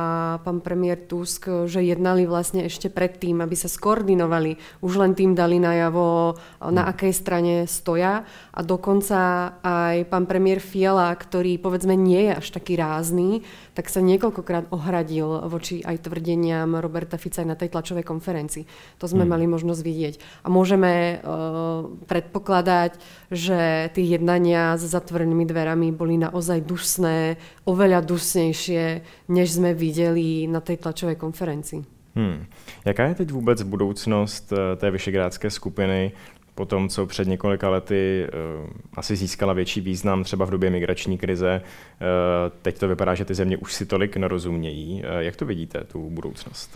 pán 0.45 0.61
premiér 0.61 1.09
Tusk, 1.09 1.49
že 1.65 1.81
jednali 1.81 2.29
vlastne 2.29 2.69
ešte 2.69 2.93
predtým, 2.93 3.41
aby 3.41 3.57
sa 3.57 3.73
skoordinovali. 3.73 4.61
Už 4.85 5.01
len 5.01 5.17
tým 5.17 5.33
dali 5.33 5.57
najavo, 5.57 6.37
na 6.69 6.85
hmm. 6.85 6.93
akej 6.93 7.13
strane 7.17 7.55
stoja. 7.65 8.29
A 8.53 8.61
dokonca 8.61 9.17
aj 9.65 10.13
pán 10.13 10.29
premiér 10.29 10.61
Fiala, 10.61 11.09
ktorý 11.17 11.57
povedzme 11.57 11.97
nie 11.97 12.29
je 12.29 12.33
až 12.37 12.53
taký 12.53 12.77
rázny, 12.77 13.49
tak 13.73 13.89
sa 13.89 14.05
niekoľkokrát 14.05 14.69
ohradil 14.77 15.49
voči 15.49 15.81
aj 15.81 16.05
tvrdeniam 16.05 16.77
Roberta 16.77 17.17
Fica 17.17 17.41
aj 17.41 17.49
na 17.49 17.57
tej 17.57 17.73
tlačovej 17.73 18.05
konferencii. 18.05 18.69
To 19.01 19.09
sme 19.09 19.25
hmm. 19.25 19.33
mali 19.33 19.49
možnosť 19.49 19.81
vidieť. 19.81 20.15
A 20.45 20.53
môžeme 20.53 21.17
uh, 21.17 21.89
predpokladať, 22.05 23.01
že 23.33 23.89
tie 23.97 24.05
jednania 24.05 24.77
s 24.77 24.85
zatvorenými 24.85 25.49
dverami 25.49 25.89
boli 25.97 26.21
naozaj 26.21 26.61
dusné, 26.61 27.41
oveľa 27.65 28.02
oveľa 28.03 28.07
dusnejšie, 28.07 29.01
než 29.29 29.51
jsme 29.51 29.75
viděli 29.75 30.47
na 30.47 30.61
té 30.61 30.77
tlačové 30.77 31.15
konferenci. 31.15 31.85
Hmm. 32.15 32.47
Jaká 32.85 33.05
je 33.05 33.15
teď 33.15 33.31
vůbec 33.31 33.63
budoucnost 33.63 34.53
eh, 34.53 34.77
té 34.77 34.91
vyšegrádské 34.91 35.51
skupiny 35.51 36.13
po 36.55 36.67
tom, 36.67 36.89
co 36.89 37.07
před 37.07 37.29
několika 37.29 37.71
lety 37.71 38.27
uh, 38.29 38.71
asi 38.97 39.17
získala 39.17 39.53
větší 39.53 39.81
význam 39.81 40.25
třeba 40.25 40.45
v 40.45 40.51
době 40.51 40.71
migrační 40.71 41.19
krize. 41.19 41.61
Uh, 41.65 42.53
teď 42.63 42.79
to 42.79 42.89
vypadá, 42.89 43.15
že 43.15 43.25
ty 43.25 43.35
země 43.35 43.57
už 43.57 43.73
si 43.73 43.87
tolik 43.87 44.17
nerozumějí. 44.17 45.03
Uh, 45.03 45.19
jak 45.19 45.37
to 45.37 45.47
vidíte, 45.47 45.85
tu 45.85 46.11
budoucnost? 46.11 46.71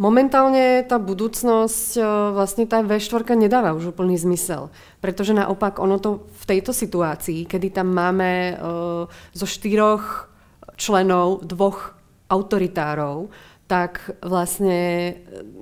Momentálne 0.00 0.88
tá 0.88 0.96
budúcnosť, 0.96 2.00
vlastne 2.32 2.64
tá 2.64 2.80
V4 2.80 3.36
nedáva 3.36 3.76
už 3.76 3.92
úplný 3.92 4.16
zmysel, 4.16 4.72
pretože 5.04 5.36
naopak 5.36 5.76
ono 5.78 6.00
to 6.00 6.24
v 6.32 6.44
tejto 6.48 6.72
situácii, 6.72 7.44
kedy 7.44 7.70
tam 7.70 7.92
máme 7.92 8.56
zo 9.36 9.46
štyroch 9.46 10.31
členov 10.82 11.46
dvoch 11.46 11.94
autoritárov, 12.26 13.30
tak 13.70 14.18
vlastne 14.20 15.14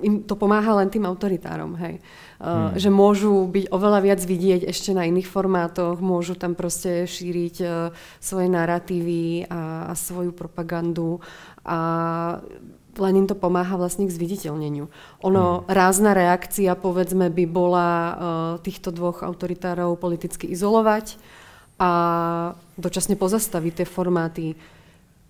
im 0.03 0.25
to 0.27 0.35
pomáha 0.35 0.83
len 0.83 0.91
tým 0.91 1.07
autoritárom. 1.07 1.77
Hej. 1.79 2.03
Hmm. 2.41 2.73
Že 2.75 2.89
môžu 2.89 3.47
byť 3.47 3.69
oveľa 3.71 3.99
viac 4.01 4.19
vidieť 4.19 4.67
ešte 4.67 4.91
na 4.91 5.05
iných 5.07 5.29
formátoch, 5.29 6.01
môžu 6.01 6.33
tam 6.35 6.57
proste 6.57 7.05
šíriť 7.07 7.55
uh, 7.61 7.93
svoje 8.17 8.49
narratívy 8.49 9.45
a, 9.47 9.87
a 9.87 9.93
svoju 9.93 10.33
propagandu 10.33 11.21
a 11.61 11.79
len 12.99 13.23
im 13.23 13.27
to 13.29 13.39
pomáha 13.39 13.79
vlastne 13.79 14.03
k 14.09 14.11
zviditeľneniu. 14.11 14.91
Ono, 15.23 15.63
hmm. 15.63 15.71
rázna 15.71 16.11
reakcia, 16.11 16.75
povedzme, 16.75 17.31
by 17.31 17.45
bola 17.47 17.87
uh, 17.87 18.13
týchto 18.59 18.91
dvoch 18.91 19.23
autoritárov 19.23 19.95
politicky 19.95 20.51
izolovať 20.51 21.15
a 21.79 21.91
dočasne 22.75 23.15
pozastaviť 23.15 23.73
tie 23.79 23.87
formáty. 23.87 24.45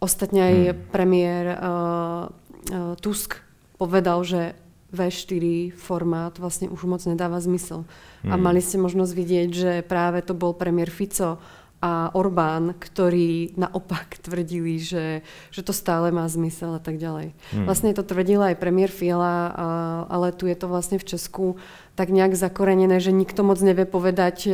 Ostatne 0.01 0.39
aj 0.41 0.55
hmm. 0.57 0.77
premiér 0.89 1.45
uh, 1.53 1.53
uh, 1.61 2.97
Tusk 2.97 3.37
povedal, 3.77 4.25
že 4.25 4.57
v4 4.91 5.71
formát 5.71 6.35
vlastne 6.35 6.67
už 6.67 6.83
moc 6.83 7.01
nedáva 7.07 7.39
zmysel. 7.39 7.87
Hmm. 8.25 8.31
A 8.31 8.35
mali 8.35 8.59
ste 8.59 8.81
možnosť 8.81 9.13
vidieť, 9.15 9.49
že 9.53 9.71
práve 9.87 10.19
to 10.25 10.35
bol 10.35 10.51
premiér 10.51 10.91
Fico 10.91 11.39
a 11.81 12.13
Orbán, 12.13 12.77
ktorí 12.77 13.57
naopak 13.57 14.17
tvrdili, 14.25 14.77
že, 14.77 15.25
že 15.49 15.61
to 15.65 15.73
stále 15.73 16.13
má 16.13 16.27
zmysel 16.29 16.77
a 16.77 16.81
tak 16.81 17.01
ďalej. 17.01 17.33
Hmm. 17.53 17.65
Vlastne 17.65 17.95
to 17.95 18.05
tvrdila 18.05 18.53
aj 18.53 18.61
premiér 18.61 18.91
Fiala, 18.93 19.53
a, 19.53 19.67
ale 20.11 20.35
tu 20.35 20.45
je 20.45 20.57
to 20.57 20.69
vlastne 20.69 21.01
v 21.01 21.07
Česku 21.07 21.45
tak 21.93 22.13
nejak 22.13 22.37
zakorenené, 22.37 23.01
že 23.01 23.13
nikto 23.13 23.41
moc 23.41 23.61
nevie 23.61 23.85
povedať, 23.89 24.37
e, 24.47 24.53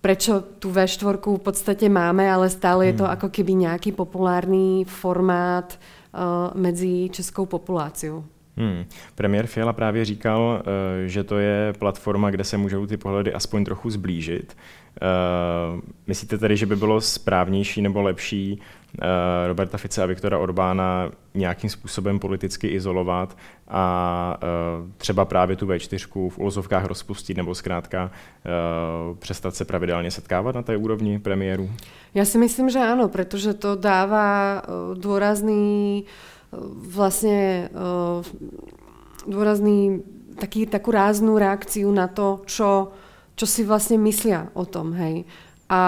prečo 0.00 0.40
tú 0.40 0.72
V4 0.72 1.20
v 1.20 1.42
podstate 1.44 1.88
máme, 1.88 2.24
ale 2.24 2.48
stále 2.50 2.88
je 2.90 3.04
to 3.04 3.04
hmm. 3.04 3.14
ako 3.20 3.28
keby 3.28 3.52
nejaký 3.54 3.92
populárny 3.92 4.84
formát 4.88 5.76
uh, 5.76 6.50
medzi 6.56 7.08
českou 7.12 7.46
populáciou. 7.46 8.24
Hmm. 8.56 8.84
Premiér 9.14 9.46
Fiala 9.46 9.72
právě 9.72 10.04
říkal, 10.04 10.40
uh, 10.40 11.06
že 11.06 11.24
to 11.24 11.38
je 11.38 11.72
platforma, 11.78 12.30
kde 12.30 12.44
se 12.44 12.56
můžou 12.56 12.86
ty 12.86 12.96
pohledy 12.96 13.32
aspoň 13.32 13.64
trochu 13.64 13.90
zblížit. 13.90 14.56
Uh, 15.02 15.80
myslíte 16.06 16.38
tedy, 16.38 16.56
že 16.56 16.66
by 16.66 16.76
bylo 16.76 17.00
správnější 17.00 17.82
nebo 17.82 18.02
lepší 18.02 18.60
Roberta 19.46 19.78
Fice 19.78 20.02
a 20.02 20.06
Viktora 20.06 20.38
Orbána 20.38 21.10
nějakým 21.34 21.70
způsobem 21.70 22.18
politicky 22.18 22.68
izolovat 22.68 23.36
a 23.68 24.36
uh, 24.42 24.88
třeba 24.96 25.24
právě 25.24 25.56
tu 25.56 25.66
V4 25.66 26.30
v 26.30 26.38
ulozovkách 26.38 26.84
rozpustit 26.84 27.36
nebo 27.36 27.54
zkrátka 27.54 28.10
uh, 28.10 29.16
přestat 29.16 29.54
se 29.54 29.64
pravidelně 29.64 30.10
setkávat 30.10 30.54
na 30.54 30.62
té 30.62 30.76
úrovni 30.76 31.18
premiéru? 31.18 31.70
Já 32.14 32.24
si 32.24 32.38
myslím, 32.38 32.70
že 32.70 32.78
ano, 32.78 33.08
protože 33.08 33.54
to 33.54 33.76
dává 33.76 34.62
důrazný 34.94 36.04
uh, 36.52 38.24
dôrazný 39.26 40.00
taký, 40.40 40.64
takú 40.64 40.90
ráznú 40.94 41.36
reakciu 41.36 41.90
na 41.92 42.08
to, 42.08 42.42
čo, 42.48 42.92
čo 43.36 43.46
si 43.46 43.62
vlastne 43.66 44.00
myslia 44.00 44.48
o 44.56 44.64
tom, 44.64 44.96
hej. 44.96 45.28
A 45.68 45.80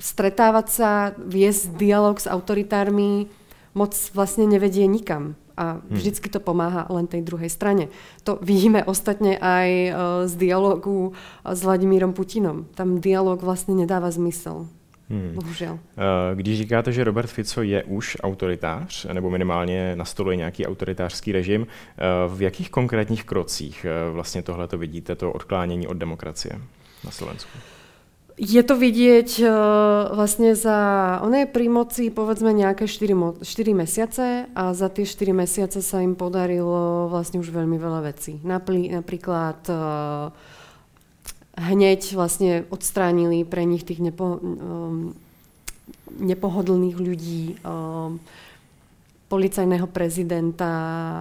stretávať 0.00 0.66
sa, 0.72 0.90
viesť 1.20 1.76
dialog 1.76 2.16
s 2.16 2.26
autoritármi 2.26 3.28
moc 3.76 3.94
vlastne 4.16 4.48
nevedie 4.48 4.88
nikam. 4.88 5.38
A 5.60 5.76
hmm. 5.76 5.92
vždycky 5.92 6.32
to 6.32 6.40
pomáha 6.40 6.88
len 6.88 7.04
tej 7.04 7.20
druhej 7.20 7.52
strane. 7.52 7.92
To 8.24 8.40
vidíme 8.40 8.80
ostatne 8.80 9.36
aj 9.36 9.68
uh, 9.68 9.92
z 10.24 10.32
dialogu 10.40 11.12
s 11.44 11.60
Vladimírom 11.60 12.16
Putinom. 12.16 12.64
Tam 12.72 12.96
dialog 12.96 13.44
vlastne 13.44 13.76
nedáva 13.76 14.08
zmysel. 14.08 14.64
Hmm. 15.10 15.34
Bohužel. 15.34 15.78
Když 16.34 16.58
říkáte, 16.58 16.92
že 16.92 17.04
Robert 17.04 17.26
Fico 17.26 17.62
je 17.62 17.84
už 17.84 18.16
autoritář, 18.22 19.06
nebo 19.12 19.30
minimálně 19.30 19.96
nastoluje 19.96 20.36
nějaký 20.36 20.66
autoritářský 20.66 21.32
režim, 21.32 21.66
eh, 21.66 22.04
v 22.34 22.42
jakých 22.42 22.70
konkrétních 22.70 23.24
krocích 23.24 23.86
vlastně 24.12 24.42
tohle 24.42 24.68
to 24.68 24.78
vidíte, 24.78 25.14
to 25.16 25.32
odklánění 25.32 25.86
od 25.86 25.96
demokracie 25.96 26.60
na 27.04 27.10
Slovensku? 27.10 27.58
Je 28.36 28.62
to 28.62 28.78
vidieť 28.78 29.42
vlastne 30.14 30.54
za... 30.54 30.78
On 31.24 31.32
je 31.34 31.48
pri 31.48 31.66
moci 31.66 32.12
povedzme 32.12 32.54
nejaké 32.54 32.86
4, 32.86 33.42
4 33.42 33.46
mesiace 33.74 34.46
a 34.54 34.76
za 34.76 34.88
tie 34.92 35.08
4 35.08 35.34
mesiace 35.34 35.78
sa 35.80 36.04
im 36.04 36.14
podarilo 36.14 37.10
vlastne 37.10 37.42
už 37.42 37.50
veľmi 37.50 37.76
veľa 37.80 38.00
vecí. 38.06 38.38
Napríklad 38.46 39.66
hneď 41.60 42.00
vlastne 42.16 42.64
odstránili 42.72 43.44
pre 43.44 43.68
nich 43.68 43.84
tých 43.84 44.00
nepo, 44.00 44.40
um, 44.40 45.12
nepohodlných 46.16 46.96
ľudí, 46.96 47.42
um, 47.60 48.16
policajného 49.30 49.86
prezidenta 49.86 50.72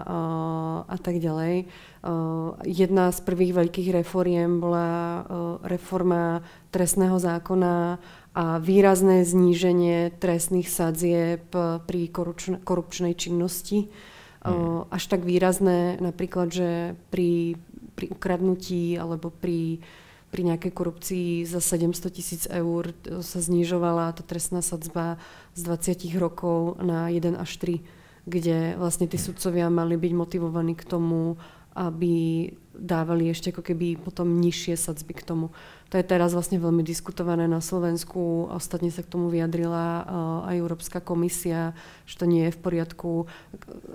uh, 0.02 0.78
a 0.88 0.98
tak 0.98 1.22
ďalej. 1.22 1.70
Uh, 2.00 2.56
jedna 2.64 3.12
z 3.12 3.20
prvých 3.28 3.54
veľkých 3.60 3.90
reforiem 3.92 4.64
bola 4.64 4.88
uh, 4.88 5.24
reforma 5.68 6.40
trestného 6.72 7.20
zákona 7.20 8.00
a 8.32 8.46
výrazné 8.64 9.28
zníženie 9.28 10.16
trestných 10.16 10.72
sadzieb 10.72 11.52
pri 11.84 12.02
korupčn- 12.08 12.64
korupčnej 12.64 13.18
činnosti. 13.18 13.92
Hmm. 14.40 14.88
Až 14.88 15.12
tak 15.12 15.28
výrazné 15.28 16.00
napríklad, 16.00 16.48
že 16.48 16.96
pri, 17.12 17.60
pri 18.00 18.08
ukradnutí 18.08 18.96
alebo 18.96 19.28
pri 19.28 19.84
pri 20.30 20.42
nejakej 20.46 20.72
korupcii 20.74 21.30
za 21.46 21.58
700 21.58 22.14
tisíc 22.14 22.44
eur 22.46 22.94
sa 23.26 23.40
znižovala 23.42 24.14
tá 24.14 24.22
trestná 24.22 24.62
sadzba 24.62 25.18
z 25.58 25.66
20 25.66 26.22
rokov 26.22 26.78
na 26.86 27.10
1 27.10 27.34
až 27.34 27.52
3, 27.58 28.30
kde 28.30 28.78
vlastne 28.78 29.10
tí 29.10 29.18
sudcovia 29.18 29.74
mali 29.74 29.98
byť 29.98 30.14
motivovaní 30.14 30.78
k 30.78 30.86
tomu, 30.86 31.42
aby 31.78 32.50
dávali 32.80 33.28
ešte 33.28 33.52
ako 33.52 33.62
keby 33.62 34.00
potom 34.00 34.40
nižšie 34.40 34.80
sadzby 34.80 35.14
k 35.18 35.28
tomu. 35.28 35.52
To 35.90 35.98
je 35.98 36.06
teraz 36.06 36.38
vlastne 36.38 36.62
veľmi 36.62 36.86
diskutované 36.86 37.50
na 37.50 37.60
Slovensku. 37.60 38.48
Ostatne 38.54 38.94
sa 38.94 39.02
k 39.02 39.10
tomu 39.10 39.34
vyjadrila 39.34 40.06
aj 40.46 40.56
Európska 40.56 41.02
komisia, 41.02 41.74
že 42.06 42.22
to 42.22 42.26
nie 42.30 42.48
je 42.48 42.56
v 42.56 42.62
poriadku. 42.62 43.26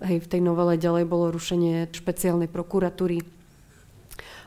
Hej, 0.02 0.26
v 0.26 0.31
tej 0.31 0.40
novele 0.43 0.75
ďalej 0.75 1.07
bolo 1.07 1.31
rušenie 1.31 1.88
špeciálnej 1.95 2.50
prokuratúry 2.50 3.23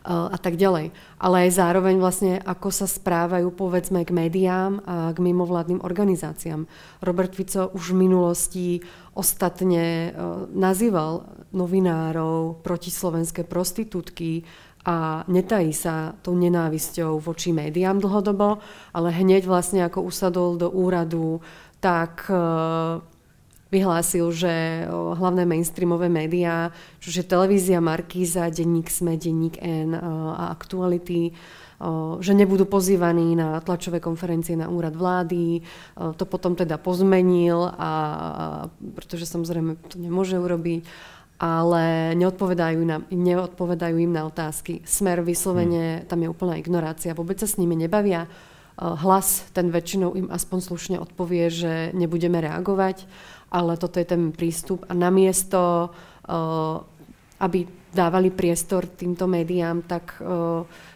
a 0.08 0.38
tak 0.40 0.56
ďalej. 0.56 0.96
Ale 1.20 1.36
aj 1.44 1.52
zároveň 1.60 2.00
vlastne, 2.00 2.40
ako 2.40 2.72
sa 2.72 2.88
správajú 2.88 3.52
povedzme 3.52 4.08
k 4.08 4.16
médiám 4.16 4.80
a 4.88 5.12
k 5.12 5.20
mimovládnym 5.20 5.84
organizáciám. 5.84 6.64
Robert 7.04 7.36
Fico 7.36 7.68
už 7.76 7.92
v 7.92 8.08
minulosti 8.08 8.68
ostatne 9.12 10.16
nazýval 10.56 11.28
novinárov 11.52 12.64
protislovenské 12.64 13.44
prostitútky 13.44 14.48
a 14.88 15.28
netají 15.28 15.76
sa 15.76 16.16
tou 16.24 16.32
nenávisťou 16.40 17.20
voči 17.20 17.52
médiám 17.52 18.00
dlhodobo, 18.00 18.64
ale 18.96 19.12
hneď 19.12 19.44
vlastne 19.44 19.84
ako 19.84 20.08
usadol 20.08 20.56
do 20.56 20.72
úradu, 20.72 21.44
tak 21.84 22.32
vyhlásil, 23.72 24.32
že 24.32 24.88
hlavné 24.92 25.44
mainstreamové 25.44 26.08
médiá, 26.08 26.72
že 27.00 27.24
televízia 27.24 27.84
Markíza, 27.84 28.48
denník 28.50 28.88
SME, 28.88 29.20
denník 29.20 29.60
N 29.60 29.96
a 30.36 30.52
Aktuality, 30.56 31.36
že 32.20 32.34
nebudú 32.34 32.66
pozývaní 32.66 33.38
na 33.38 33.62
tlačové 33.62 34.02
konferencie 34.02 34.58
na 34.58 34.66
úrad 34.66 34.98
vlády. 34.98 35.62
To 35.94 36.26
potom 36.26 36.58
teda 36.58 36.82
pozmenil, 36.82 37.70
a, 37.70 37.92
pretože 38.98 39.30
samozrejme 39.30 39.78
to 39.86 40.02
nemôže 40.02 40.40
urobiť 40.42 40.82
ale 41.38 42.18
neodpovedajú, 42.18 42.82
nám, 42.82 43.06
neodpovedajú 43.14 44.02
im 44.02 44.10
na 44.10 44.26
otázky. 44.26 44.82
Smer 44.90 45.22
vyslovene, 45.22 46.02
hmm. 46.02 46.06
tam 46.10 46.26
je 46.26 46.34
úplná 46.34 46.58
ignorácia, 46.58 47.14
vôbec 47.14 47.38
sa 47.38 47.46
s 47.46 47.62
nimi 47.62 47.78
nebavia. 47.78 48.26
Hlas, 48.78 49.46
ten 49.54 49.74
väčšinou 49.74 50.18
im 50.18 50.30
aspoň 50.34 50.60
slušne 50.62 50.98
odpovie, 50.98 51.50
že 51.50 51.94
nebudeme 51.98 52.42
reagovať 52.42 53.10
ale 53.52 53.80
toto 53.80 54.00
je 54.00 54.08
ten 54.08 54.32
prístup 54.36 54.84
a 54.88 54.94
namiesto, 54.94 55.92
uh, 55.92 56.84
aby 57.38 57.70
dávali 57.88 58.30
priestor 58.30 58.86
týmto 58.86 59.26
médiám, 59.26 59.82
tak 59.82 60.22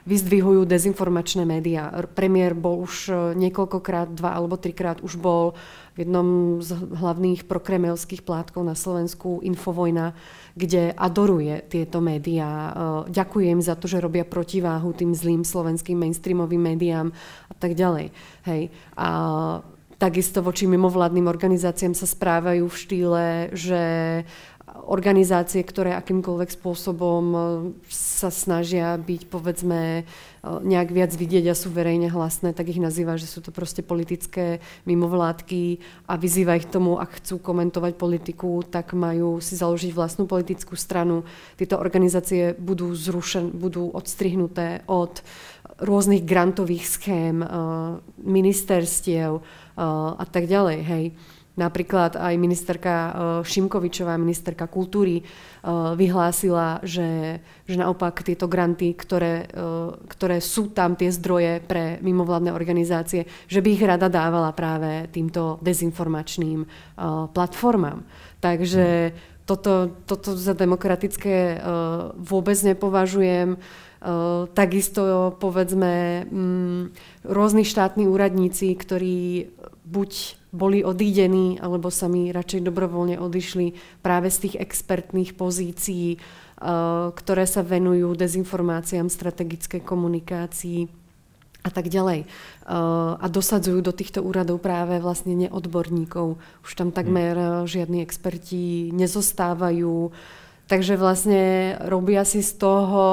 vyzdvihujú 0.06 0.70
dezinformačné 0.70 1.50
médiá. 1.50 1.90
Premiér 2.14 2.54
bol 2.54 2.86
už 2.86 3.10
niekoľkokrát, 3.34 4.14
dva 4.14 4.38
alebo 4.38 4.54
trikrát 4.54 5.02
už 5.02 5.18
bol 5.18 5.58
v 5.98 6.06
jednom 6.06 6.62
z 6.62 6.78
hlavných 6.78 7.50
prokremelských 7.50 8.22
plátkov 8.22 8.62
na 8.66 8.78
Slovensku 8.78 9.42
Infovojna, 9.42 10.14
kde 10.54 10.94
adoruje 10.94 11.66
tieto 11.70 12.06
médiá. 12.06 12.74
Ďakuje 13.10 13.48
im 13.50 13.62
za 13.66 13.74
to, 13.74 13.90
že 13.90 14.04
robia 14.04 14.26
protiváhu 14.26 14.94
tým 14.94 15.18
zlým 15.18 15.42
slovenským 15.42 15.98
mainstreamovým 15.98 16.62
médiám 16.76 17.10
a 17.50 17.54
tak 17.58 17.74
ďalej. 17.74 18.14
Hej. 18.46 18.70
A 18.94 19.10
takisto 20.02 20.42
voči 20.42 20.66
mimovládnym 20.66 21.30
organizáciám 21.30 21.94
sa 21.94 22.10
správajú 22.10 22.66
v 22.66 22.80
štýle, 22.82 23.26
že 23.54 23.82
organizácie, 24.88 25.62
ktoré 25.62 25.94
akýmkoľvek 25.94 26.50
spôsobom 26.58 27.24
e, 27.32 27.40
sa 27.92 28.32
snažia 28.32 28.96
byť, 28.96 29.22
povedzme, 29.28 30.02
e, 30.02 30.04
nejak 30.44 30.90
viac 30.96 31.12
vidieť 31.12 31.52
a 31.52 31.56
sú 31.58 31.70
verejne 31.70 32.08
hlasné, 32.08 32.56
tak 32.56 32.72
ich 32.72 32.80
nazýva, 32.82 33.20
že 33.20 33.28
sú 33.28 33.44
to 33.44 33.52
proste 33.52 33.84
politické 33.84 34.64
mimovládky 34.88 35.84
a 36.08 36.16
vyzýva 36.16 36.58
ich 36.58 36.72
tomu, 36.72 36.98
ak 36.98 37.20
chcú 37.22 37.44
komentovať 37.44 37.94
politiku, 38.00 38.64
tak 38.64 38.96
majú 38.96 39.44
si 39.44 39.60
založiť 39.60 39.92
vlastnú 39.92 40.26
politickú 40.26 40.80
stranu. 40.80 41.28
Tieto 41.60 41.78
organizácie 41.78 42.56
budú 42.56 42.96
zrušen, 42.96 43.52
budú 43.52 43.92
odstrihnuté 43.92 44.88
od 44.88 45.20
rôznych 45.82 46.24
grantových 46.24 46.88
schém, 46.88 47.42
e, 47.42 47.48
ministerstiev 48.22 49.42
a 50.18 50.26
tak 50.30 50.46
ďalej. 50.46 50.80
Hej. 50.84 51.06
Napríklad 51.62 52.18
aj 52.18 52.34
ministerka 52.42 52.94
eh, 52.94 53.12
Šimkovičová, 53.46 54.18
ministerka 54.18 54.66
kultúry, 54.66 55.22
eh, 55.22 55.26
vyhlásila, 55.94 56.82
že, 56.82 57.38
že 57.70 57.76
naopak 57.78 58.26
tieto 58.26 58.50
granty, 58.50 58.98
ktoré, 58.98 59.46
eh, 59.46 59.90
ktoré 60.10 60.42
sú 60.42 60.74
tam, 60.74 60.98
tie 60.98 61.14
zdroje 61.14 61.62
pre 61.62 62.02
mimovládne 62.02 62.50
organizácie, 62.50 63.30
že 63.46 63.62
by 63.62 63.70
ich 63.70 63.86
rada 63.86 64.10
dávala 64.10 64.50
práve 64.58 65.06
týmto 65.14 65.62
dezinformačným 65.62 66.66
platformám. 67.34 68.02
Takže 68.42 69.14
toto, 69.46 69.92
toto 70.06 70.34
za 70.34 70.54
demokratické 70.54 71.60
vôbec 72.18 72.58
nepovažujem. 72.62 73.58
Takisto 74.54 75.34
povedzme 75.38 76.26
mm, 76.26 76.82
rôzni 77.26 77.66
štátni 77.66 78.10
úradníci, 78.10 78.74
ktorí 78.74 79.50
buď 79.86 80.41
boli 80.52 80.84
odídení, 80.84 81.58
alebo 81.64 81.88
sa 81.88 82.12
mi 82.12 82.28
radšej 82.30 82.68
dobrovoľne 82.68 83.16
odišli 83.18 83.74
práve 84.04 84.28
z 84.28 84.48
tých 84.48 84.56
expertných 84.60 85.40
pozícií, 85.40 86.08
eh, 86.16 86.20
ktoré 87.16 87.48
sa 87.48 87.64
venujú 87.64 88.14
dezinformáciám, 88.14 89.08
strategickej 89.08 89.82
komunikácii 89.82 90.92
a 91.62 91.70
tak 91.72 91.88
ďalej. 91.88 92.28
Eh, 92.28 92.32
a 93.16 93.26
dosadzujú 93.32 93.80
do 93.80 93.96
týchto 93.96 94.20
úradov 94.20 94.60
práve 94.60 95.00
vlastne 95.00 95.48
neodborníkov. 95.48 96.36
Už 96.68 96.72
tam 96.76 96.92
takmer 96.92 97.34
eh, 97.40 97.50
žiadni 97.66 98.04
experti 98.04 98.92
nezostávajú. 98.92 100.12
Takže 100.72 100.96
vlastne 100.96 101.76
robia 101.84 102.24
si 102.24 102.40
z 102.40 102.56
toho 102.56 103.04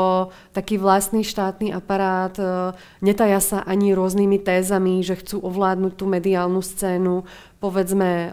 taký 0.55 0.79
vlastný 0.79 1.27
štátny 1.27 1.75
aparát, 1.75 2.31
e, 2.39 2.71
netaja 3.03 3.43
sa 3.43 3.67
ani 3.67 3.99
rôznymi 3.99 4.39
tézami, 4.39 5.03
že 5.03 5.19
chcú 5.19 5.43
ovládnuť 5.43 5.99
tú 5.99 6.07
mediálnu 6.07 6.63
scénu, 6.63 7.27
povedzme 7.59 8.31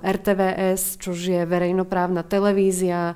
RTVS, 0.00 0.96
čo 0.96 1.12
je 1.12 1.44
verejnoprávna 1.44 2.24
televízia, 2.24 3.12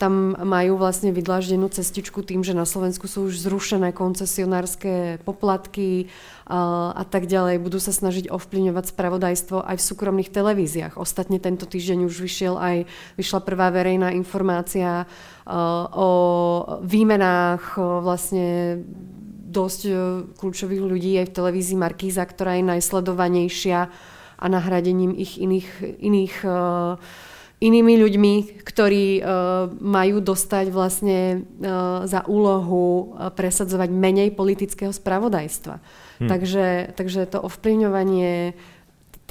tam 0.00 0.32
majú 0.32 0.80
vlastne 0.80 1.12
vydláždenú 1.12 1.68
cestičku 1.68 2.24
tým, 2.24 2.40
že 2.40 2.56
na 2.56 2.64
Slovensku 2.64 3.04
sú 3.04 3.28
už 3.28 3.44
zrušené 3.44 3.92
koncesionárske 3.92 5.20
poplatky 5.28 6.08
a, 6.48 7.04
tak 7.04 7.28
ďalej. 7.28 7.60
Budú 7.60 7.76
sa 7.76 7.92
snažiť 7.92 8.32
ovplyvňovať 8.32 8.96
spravodajstvo 8.96 9.60
aj 9.60 9.76
v 9.76 9.86
súkromných 9.92 10.32
televíziách. 10.32 10.96
Ostatne 10.96 11.36
tento 11.36 11.68
týždeň 11.68 12.08
už 12.08 12.16
vyšiel 12.24 12.56
aj, 12.56 12.88
vyšla 13.20 13.40
prvá 13.44 13.68
verejná 13.68 14.16
informácia 14.16 15.04
o 15.92 16.10
výmenách 16.80 17.76
vlastne 18.00 18.80
dosť 19.50 19.80
kľúčových 20.40 20.80
ľudí 20.80 21.12
aj 21.20 21.26
v 21.28 21.36
televízii 21.36 21.76
Markíza, 21.76 22.24
ktorá 22.24 22.56
je 22.56 22.64
najsledovanejšia 22.64 23.78
a 24.40 24.46
nahradením 24.48 25.12
ich 25.12 25.36
iných, 25.36 26.00
iných 26.00 26.34
uh, 26.48 26.96
inými 27.60 28.00
ľuďmi, 28.00 28.64
ktorí 28.64 29.20
uh, 29.20 29.68
majú 29.68 30.24
dostať 30.24 30.66
vlastne 30.72 31.44
uh, 31.60 32.08
za 32.08 32.24
úlohu 32.24 33.12
uh, 33.12 33.28
presadzovať 33.28 33.92
menej 33.92 34.32
politického 34.32 34.90
spravodajstva. 34.90 35.76
Hmm. 35.76 36.28
Takže, 36.28 36.96
takže 36.96 37.28
to 37.28 37.44
ovplyvňovanie 37.44 38.56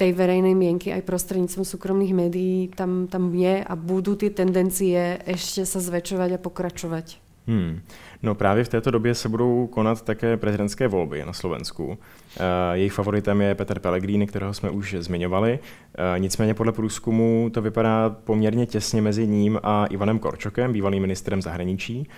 tej 0.00 0.16
verejnej 0.16 0.56
mienky 0.56 0.94
aj 0.96 1.04
prostredníctvom 1.04 1.66
súkromných 1.68 2.16
médií 2.16 2.72
tam, 2.72 3.04
tam 3.04 3.36
je 3.36 3.60
a 3.60 3.72
budú 3.76 4.16
tie 4.16 4.32
tendencie 4.32 5.20
ešte 5.28 5.68
sa 5.68 5.76
zväčšovať 5.76 6.38
a 6.38 6.42
pokračovať. 6.42 7.29
Hmm. 7.46 7.80
No 8.22 8.34
právě 8.34 8.64
v 8.64 8.68
této 8.68 8.90
době 8.90 9.14
se 9.14 9.28
budou 9.28 9.66
konat 9.66 10.02
také 10.02 10.36
prezidentské 10.36 10.88
volby 10.88 11.24
na 11.26 11.32
Slovensku. 11.32 11.98
Eh, 12.36 12.40
jejich 12.76 12.92
favoritem 12.92 13.40
je 13.40 13.54
Peter 13.54 13.78
Pellegrini, 13.78 14.26
kterého 14.26 14.54
jsme 14.54 14.70
už 14.70 14.96
zmiňovali. 14.98 15.58
Eh, 15.58 16.18
nicméně 16.18 16.54
podle 16.54 16.72
průzkumu 16.72 17.50
to 17.52 17.62
vypadá 17.62 18.10
poměrně 18.10 18.66
těsně 18.66 19.02
mezi 19.02 19.26
ním 19.26 19.60
a 19.62 19.86
Ivanem 19.86 20.18
Korčokem, 20.18 20.72
bývalým 20.72 21.00
ministrem 21.00 21.42
zahraničí. 21.42 22.08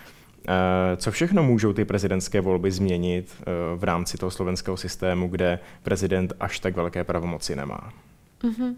Eh, 0.49 0.97
co 0.97 1.11
všechno 1.11 1.43
můžou 1.43 1.73
ty 1.73 1.85
prezidentské 1.85 2.41
volby 2.41 2.71
změnit 2.71 3.37
v 3.77 3.85
rámci 3.85 4.19
toho 4.19 4.31
slovenského 4.31 4.77
systému, 4.77 5.29
kde 5.29 5.59
prezident 5.83 6.33
až 6.41 6.59
tak 6.59 6.77
velké 6.77 7.05
pravomoci 7.05 7.57
nemá? 7.57 7.93
Mm-hmm. 8.43 8.75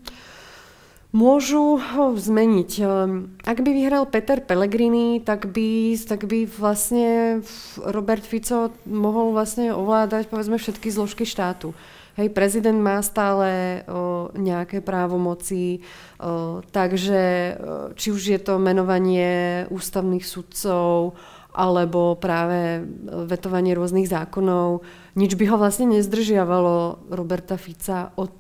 Môžu 1.15 1.79
ho 1.79 2.19
zmeniť. 2.19 2.71
Ehm, 2.83 3.39
ak 3.47 3.63
by 3.63 3.71
vyhral 3.71 4.03
Peter 4.11 4.43
Pellegrini, 4.43 5.23
tak 5.23 5.47
by, 5.47 5.95
tak 5.95 6.27
by 6.27 6.43
vlastne 6.51 7.39
Robert 7.79 8.27
Fico 8.27 8.75
mohol 8.83 9.31
vlastne 9.31 9.71
ovládať 9.71 10.27
povedzme 10.27 10.59
všetky 10.59 10.91
zložky 10.91 11.23
štátu. 11.23 11.71
Hej, 12.19 12.35
prezident 12.35 12.79
má 12.83 12.99
stále 13.03 13.83
o, 13.87 14.31
nejaké 14.35 14.83
právomoci, 14.83 15.83
o, 16.19 16.63
takže 16.63 17.59
či 17.99 18.07
už 18.15 18.23
je 18.35 18.39
to 18.39 18.63
menovanie 18.63 19.67
ústavných 19.71 20.23
sudcov, 20.23 21.19
alebo 21.55 22.19
práve 22.19 22.87
vetovanie 23.31 23.75
rôznych 23.75 24.11
zákonov, 24.11 24.83
nič 25.19 25.35
by 25.39 25.47
ho 25.47 25.57
vlastne 25.59 25.91
nezdržiavalo 25.95 27.07
Roberta 27.15 27.59
Fica 27.59 28.15
od 28.15 28.35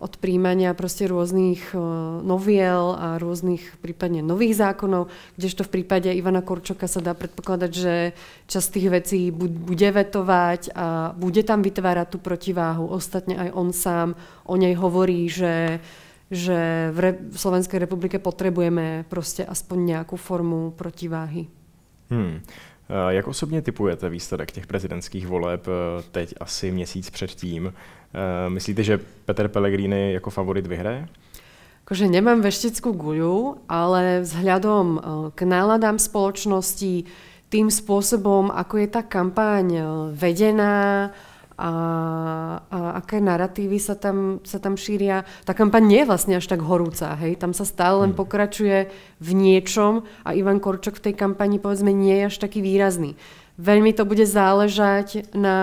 od 0.00 0.16
príjmania 0.16 0.72
proste 0.72 1.04
rôznych 1.04 1.76
noviel 2.24 2.96
a 2.96 3.20
rôznych 3.20 3.76
prípadne 3.84 4.24
nových 4.24 4.56
zákonov, 4.56 5.12
kdežto 5.36 5.68
v 5.68 5.72
prípade 5.76 6.08
Ivana 6.08 6.40
Korčoka 6.40 6.88
sa 6.88 7.04
dá 7.04 7.12
predpokladať, 7.12 7.72
že 7.72 8.16
časť 8.48 8.68
tých 8.72 8.88
vecí 8.88 9.20
bude 9.30 9.88
vetovať 9.92 10.72
a 10.72 11.12
bude 11.12 11.44
tam 11.44 11.60
vytvárať 11.60 12.16
tú 12.16 12.18
protiváhu. 12.18 12.88
Ostatne 12.88 13.36
aj 13.36 13.50
on 13.52 13.76
sám 13.76 14.16
o 14.48 14.56
nej 14.56 14.72
hovorí, 14.72 15.28
že 15.28 15.78
že 16.30 16.94
v, 16.94 16.98
Re- 17.02 17.18
v 17.26 17.34
Slovenskej 17.34 17.82
republike 17.82 18.22
potrebujeme 18.22 19.02
proste 19.10 19.42
aspoň 19.42 19.78
nejakú 19.82 20.14
formu 20.14 20.70
protiváhy. 20.78 21.50
Hmm. 22.06 22.38
Jak 23.08 23.28
osobně 23.28 23.62
typujete 23.62 24.08
výsledek 24.08 24.52
těch 24.52 24.66
prezidentských 24.66 25.26
voleb 25.26 25.66
teď 26.10 26.34
asi 26.40 26.70
měsíc 26.70 27.10
předtím? 27.10 27.72
Eh, 28.14 28.50
myslíte, 28.50 28.82
že 28.82 28.98
Peter 29.24 29.48
Pellegrini 29.48 30.12
jako 30.12 30.30
favorit 30.30 30.66
vyhraje? 30.66 31.06
Akože 31.86 32.10
nemám 32.10 32.42
vešteckú 32.42 32.94
guľu, 32.94 33.66
ale 33.70 34.22
vzhľadom 34.26 34.86
eh, 34.98 35.02
k 35.34 35.40
náladám 35.46 35.98
spoločnosti, 35.98 37.06
tým 37.50 37.66
spôsobom, 37.70 38.50
ako 38.50 38.74
je 38.82 38.88
tá 38.90 39.02
kampaň 39.06 39.66
eh, 39.78 39.86
vedená 40.10 41.10
a, 41.60 41.72
a 42.72 42.78
aké 42.98 43.20
narratívy 43.20 43.76
sa 43.76 43.94
tam, 43.94 44.40
sa 44.48 44.56
tam 44.56 44.80
šíria, 44.80 45.28
tá 45.44 45.52
kampaň 45.54 45.82
nie 45.86 46.00
je 46.02 46.08
vlastne 46.08 46.34
až 46.40 46.48
tak 46.48 46.64
horúca. 46.64 47.14
Hej? 47.20 47.36
Tam 47.36 47.52
sa 47.52 47.68
stále 47.68 48.08
len 48.08 48.16
hmm. 48.16 48.18
pokračuje 48.18 48.78
v 49.20 49.30
niečom 49.36 50.02
a 50.24 50.32
Ivan 50.32 50.58
Korčok 50.58 50.98
v 50.98 51.12
tej 51.12 51.14
kampani 51.14 51.60
povedzme 51.60 51.92
nie 51.92 52.16
je 52.24 52.32
až 52.32 52.36
taký 52.42 52.64
výrazný. 52.64 53.14
Veľmi 53.60 53.92
to 53.92 54.08
bude 54.08 54.24
záležať 54.24 55.36
na 55.36 55.58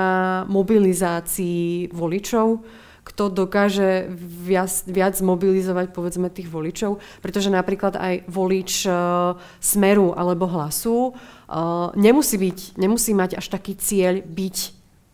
mobilizácii 0.46 1.90
voličov, 1.90 2.62
kto 3.02 3.34
dokáže 3.34 4.06
viac, 4.22 4.70
viac 4.86 5.18
mobilizovať 5.18 5.96
povedzme 5.96 6.30
tých 6.30 6.52
voličov, 6.52 7.02
pretože 7.26 7.50
napríklad 7.50 7.98
aj 7.98 8.30
volič 8.30 8.86
uh, 8.86 9.34
Smeru 9.58 10.14
alebo 10.14 10.46
Hlasu 10.46 11.10
uh, 11.10 11.90
nemusí, 11.98 12.38
byť, 12.38 12.78
nemusí 12.78 13.18
mať 13.18 13.42
až 13.42 13.50
taký 13.50 13.74
cieľ 13.80 14.22
byť 14.22 14.58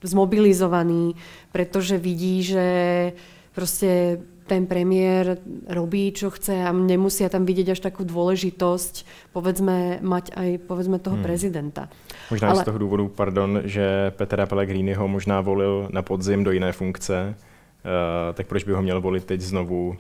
zmobilizovaný, 0.04 1.16
pretože 1.56 1.96
vidí, 1.96 2.44
že 2.44 2.68
proste 3.56 4.20
ten 4.54 4.70
premiér 4.70 5.42
robí, 5.66 6.14
čo 6.14 6.30
chce 6.30 6.62
a 6.62 6.70
nemusia 6.70 7.26
tam 7.26 7.42
vidieť 7.42 7.74
až 7.74 7.82
takú 7.82 8.06
dôležitosť, 8.06 8.94
povedzme, 9.34 9.98
mať 10.06 10.30
aj 10.38 10.50
povedzme 10.70 11.02
toho 11.02 11.18
hmm. 11.18 11.26
prezidenta. 11.26 11.90
Možná 12.30 12.54
Ale... 12.54 12.62
z 12.62 12.70
toho 12.70 12.78
důvodu, 12.78 13.10
pardon, 13.10 13.66
že 13.66 14.14
Petra 14.14 14.46
Pellegrini 14.46 14.94
ho 14.94 15.10
možná 15.10 15.42
volil 15.42 15.90
na 15.90 16.06
podzim 16.06 16.46
do 16.46 16.54
jiné 16.54 16.70
funkce, 16.70 17.34
uh, 17.34 18.34
tak 18.38 18.46
proč 18.46 18.64
by 18.64 18.78
ho 18.78 18.82
měl 18.82 19.02
volit 19.02 19.26
teď 19.26 19.42
znovu 19.42 19.90
uh, 19.90 19.98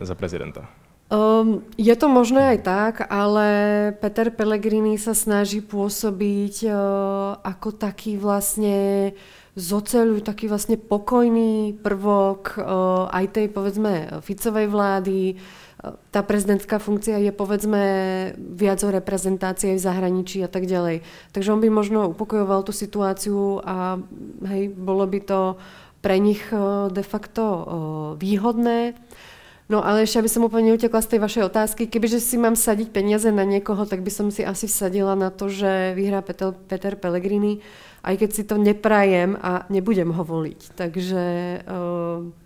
za 0.00 0.14
prezidenta? 0.16 0.64
Um, 1.06 1.62
je 1.78 1.94
to 1.94 2.10
možné 2.10 2.56
aj 2.56 2.58
tak, 2.66 2.94
ale 3.06 3.46
Peter 4.02 4.26
Pellegrini 4.26 4.98
sa 4.98 5.14
snaží 5.14 5.62
pôsobiť 5.62 6.66
uh, 6.66 6.74
ako 7.46 7.78
taký 7.78 8.18
vlastne 8.18 9.14
z 9.56 9.68
oceľu, 9.72 10.20
taký 10.20 10.52
vlastne 10.52 10.76
pokojný 10.76 11.80
prvok 11.80 12.60
uh, 12.60 13.08
aj 13.08 13.40
tej 13.40 13.46
povedzme 13.48 14.20
Ficovej 14.20 14.68
vlády. 14.68 15.40
Uh, 15.80 15.96
tá 16.12 16.20
prezidentská 16.20 16.76
funkcia 16.76 17.16
je 17.24 17.32
povedzme 17.32 17.82
viac 18.36 18.84
o 18.84 18.92
reprezentácii 18.92 19.72
v 19.72 19.80
zahraničí 19.80 20.44
a 20.44 20.50
tak 20.52 20.68
ďalej. 20.68 21.00
Takže 21.32 21.56
on 21.56 21.64
by 21.64 21.72
možno 21.72 22.12
upokojoval 22.12 22.68
tú 22.68 22.76
situáciu 22.76 23.64
a 23.64 23.96
hej, 24.44 24.76
bolo 24.76 25.08
by 25.08 25.24
to 25.24 25.40
pre 26.04 26.20
nich 26.20 26.44
uh, 26.52 26.92
de 26.92 27.00
facto 27.00 27.42
výhodné. 28.20 28.92
No 29.66 29.82
ale 29.82 30.06
ešte, 30.06 30.22
aby 30.22 30.30
som 30.30 30.46
úplne 30.46 30.70
utekla 30.78 31.02
z 31.02 31.16
tej 31.16 31.20
vašej 31.26 31.42
otázky, 31.50 31.82
kebyže 31.90 32.22
si 32.22 32.38
mám 32.38 32.54
sadiť 32.54 32.94
peniaze 32.94 33.26
na 33.34 33.42
niekoho, 33.42 33.82
tak 33.82 34.06
by 34.06 34.10
som 34.14 34.30
si 34.30 34.46
asi 34.46 34.70
vsadila 34.70 35.18
na 35.18 35.34
to, 35.34 35.50
že 35.50 35.90
vyhrá 35.98 36.22
Peter, 36.22 36.54
Peter 36.54 36.94
Pellegrini, 36.94 37.58
aj 38.06 38.14
keď 38.14 38.30
si 38.30 38.42
to 38.46 38.62
neprajem 38.62 39.34
a 39.34 39.66
nebudem 39.66 40.14
ho 40.14 40.22
voliť. 40.22 40.60
Takže 40.78 41.24
uh, 41.66 42.45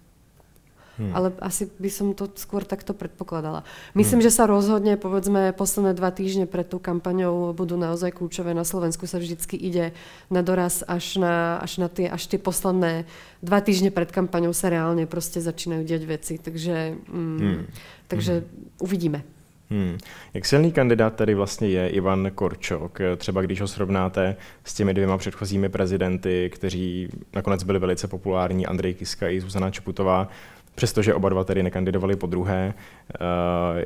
Hmm. 1.01 1.17
Ale 1.17 1.33
asi 1.41 1.65
by 1.81 1.89
som 1.89 2.13
to 2.13 2.29
skôr 2.37 2.61
takto 2.61 2.93
predpokladala. 2.93 3.65
Myslím, 3.97 4.21
hmm. 4.21 4.29
že 4.29 4.37
sa 4.37 4.45
rozhodne, 4.45 5.01
povedzme, 5.01 5.57
posledné 5.57 5.97
dva 5.97 6.13
týždne 6.13 6.45
pred 6.45 6.69
tú 6.69 6.77
kampaňou 6.77 7.57
budú 7.57 7.81
naozaj 7.81 8.13
kľúčové. 8.13 8.53
Na 8.53 8.69
Slovensku 8.69 9.09
sa 9.09 9.17
vždycky 9.17 9.57
ide 9.57 9.97
na 10.29 10.45
doraz 10.45 10.85
až 10.85 11.17
na, 11.17 11.57
až 11.57 11.81
na 11.81 11.89
tie, 11.89 12.13
až 12.13 12.29
tie 12.29 12.37
posledné 12.37 13.09
dva 13.41 13.65
týždne 13.65 13.89
pred 13.89 14.13
kampaňou 14.13 14.53
sa 14.53 14.69
reálne 14.69 15.09
proste 15.09 15.41
začínajú 15.41 15.89
diať 15.89 16.03
veci. 16.05 16.35
Takže, 16.37 17.01
mm, 17.09 17.39
hmm. 17.41 17.65
takže 18.05 18.45
hmm. 18.45 18.85
uvidíme. 18.85 19.25
Hmm. 19.73 19.99
Jak 20.35 20.47
silný 20.47 20.73
kandidát 20.73 21.15
tady 21.15 21.35
vlastně 21.35 21.69
je 21.69 21.89
Ivan 21.89 22.31
Korčok? 22.35 22.99
Třeba 23.17 23.43
když 23.43 23.61
ho 23.61 23.69
srovnáte 23.69 24.37
s 24.65 24.75
těmi 24.75 24.95
dvěma 24.95 25.19
předchozími 25.19 25.69
prezidenty, 25.69 26.51
kteří 26.55 27.09
nakonec 27.35 27.63
byli 27.63 27.79
velice 27.79 28.09
populární, 28.09 28.67
Andrej 28.67 28.95
Kiska 28.95 29.29
i 29.29 29.41
Zuzana 29.41 29.71
Čeputová, 29.71 30.29
přestože 30.75 31.15
oba 31.15 31.29
dva 31.29 31.45
tedy 31.45 31.63
nekandidovali 31.63 32.17
po 32.17 32.27
druhé, 32.27 32.75
eh, 32.75 33.19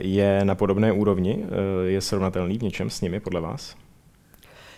je 0.01 0.44
na 0.44 0.55
podobné 0.55 0.92
úrovni? 0.92 1.44
Eh, 1.44 1.90
je 1.90 2.01
srovnatelný 2.01 2.59
v 2.59 2.62
něčem 2.62 2.90
s 2.90 3.01
nimi 3.01 3.20
podle 3.20 3.40
vás? 3.40 3.77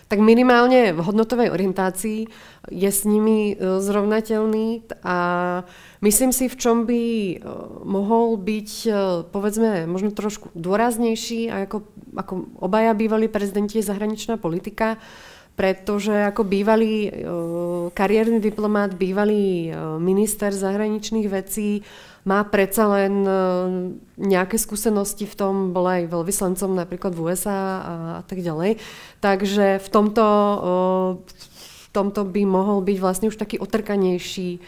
tak 0.07 0.23
minimálne 0.23 0.95
v 0.95 1.03
hodnotovej 1.03 1.51
orientácii 1.51 2.31
je 2.71 2.87
s 2.87 3.03
nimi 3.03 3.51
eh, 3.51 3.83
zrovnateľný 3.83 4.87
a 5.03 5.17
myslím 5.99 6.31
si, 6.31 6.47
v 6.47 6.55
čom 6.55 6.87
by 6.87 7.03
mohol 7.83 8.39
byť, 8.39 8.69
povedzme, 9.35 9.83
možno 9.83 10.15
trošku 10.15 10.55
dôraznejší 10.55 11.51
a 11.51 11.67
ako, 11.67 11.83
ako 12.15 12.33
obaja 12.63 12.95
bývalí 12.95 13.27
prezidenti 13.27 13.83
zahraničná 13.83 14.39
politika, 14.39 14.95
pretože 15.57 16.13
ako 16.13 16.45
bývalý 16.45 17.09
kariérny 17.97 18.37
diplomát, 18.37 18.93
bývalý 18.93 19.73
minister 19.97 20.53
zahraničných 20.53 21.25
vecí 21.25 21.81
má 22.29 22.45
predsa 22.45 22.85
len 22.93 23.25
nejaké 24.21 24.61
skúsenosti 24.61 25.25
v 25.25 25.33
tom, 25.33 25.53
bol 25.73 25.89
aj 25.89 26.13
veľvyslancom 26.13 26.77
napríklad 26.77 27.17
v 27.17 27.33
USA 27.33 27.57
a, 27.57 27.95
a 28.19 28.23
tak 28.27 28.45
ďalej. 28.45 28.77
Takže 29.17 29.81
v 29.81 29.87
tomto, 29.89 30.25
v 31.25 31.87
tomto 31.89 32.21
by 32.21 32.43
mohol 32.45 32.85
byť 32.85 32.97
vlastne 33.01 33.33
už 33.33 33.41
taký 33.41 33.57
otrkanejší 33.57 34.61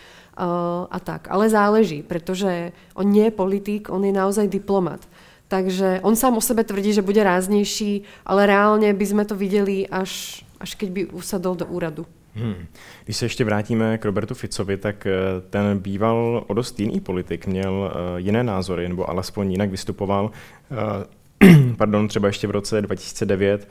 a 0.89 0.97
tak. 1.04 1.30
Ale 1.30 1.52
záleží, 1.52 2.02
pretože 2.02 2.71
on 2.95 3.12
nie 3.12 3.28
je 3.28 3.38
politik, 3.38 3.93
on 3.93 4.02
je 4.08 4.15
naozaj 4.15 4.47
diplomat. 4.49 5.04
Takže 5.52 5.99
on 6.02 6.15
sám 6.15 6.38
o 6.38 6.41
sebe 6.41 6.63
tvrdí, 6.63 6.93
že 6.95 7.06
bude 7.06 7.19
ráznejší, 7.19 8.08
ale 8.23 8.47
reálne 8.47 8.89
by 8.93 9.06
sme 9.06 9.23
to 9.28 9.36
videli 9.36 9.84
až 9.89 10.41
až 10.60 10.76
keď 10.76 10.89
by 10.89 11.06
usadol 11.06 11.56
do 11.56 11.65
úradu. 11.65 12.06
Hmm. 12.36 12.65
Když 13.06 13.17
se 13.17 13.26
ještě 13.26 13.43
vrátíme 13.43 13.98
k 13.98 14.06
Robertu 14.06 14.34
Ficovi, 14.34 14.78
tak 14.78 15.06
eh, 15.06 15.12
ten 15.50 15.80
býval 15.80 16.43
o 16.48 16.54
dost 16.54 16.80
jiný 16.80 17.00
politik, 17.00 17.48
měl 17.48 17.91
eh, 17.91 18.19
jiné 18.22 18.43
názory, 18.43 18.89
nebo 18.89 19.10
alespoň 19.10 19.52
jinak 19.52 19.69
vystupoval. 19.69 20.32
Eh, 20.72 21.56
pardon, 21.78 22.08
třeba 22.08 22.28
ještě 22.28 22.48
v 22.48 22.52
roce 22.52 22.82
2009 22.82 23.69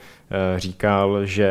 říkal, 0.57 1.27
že 1.27 1.51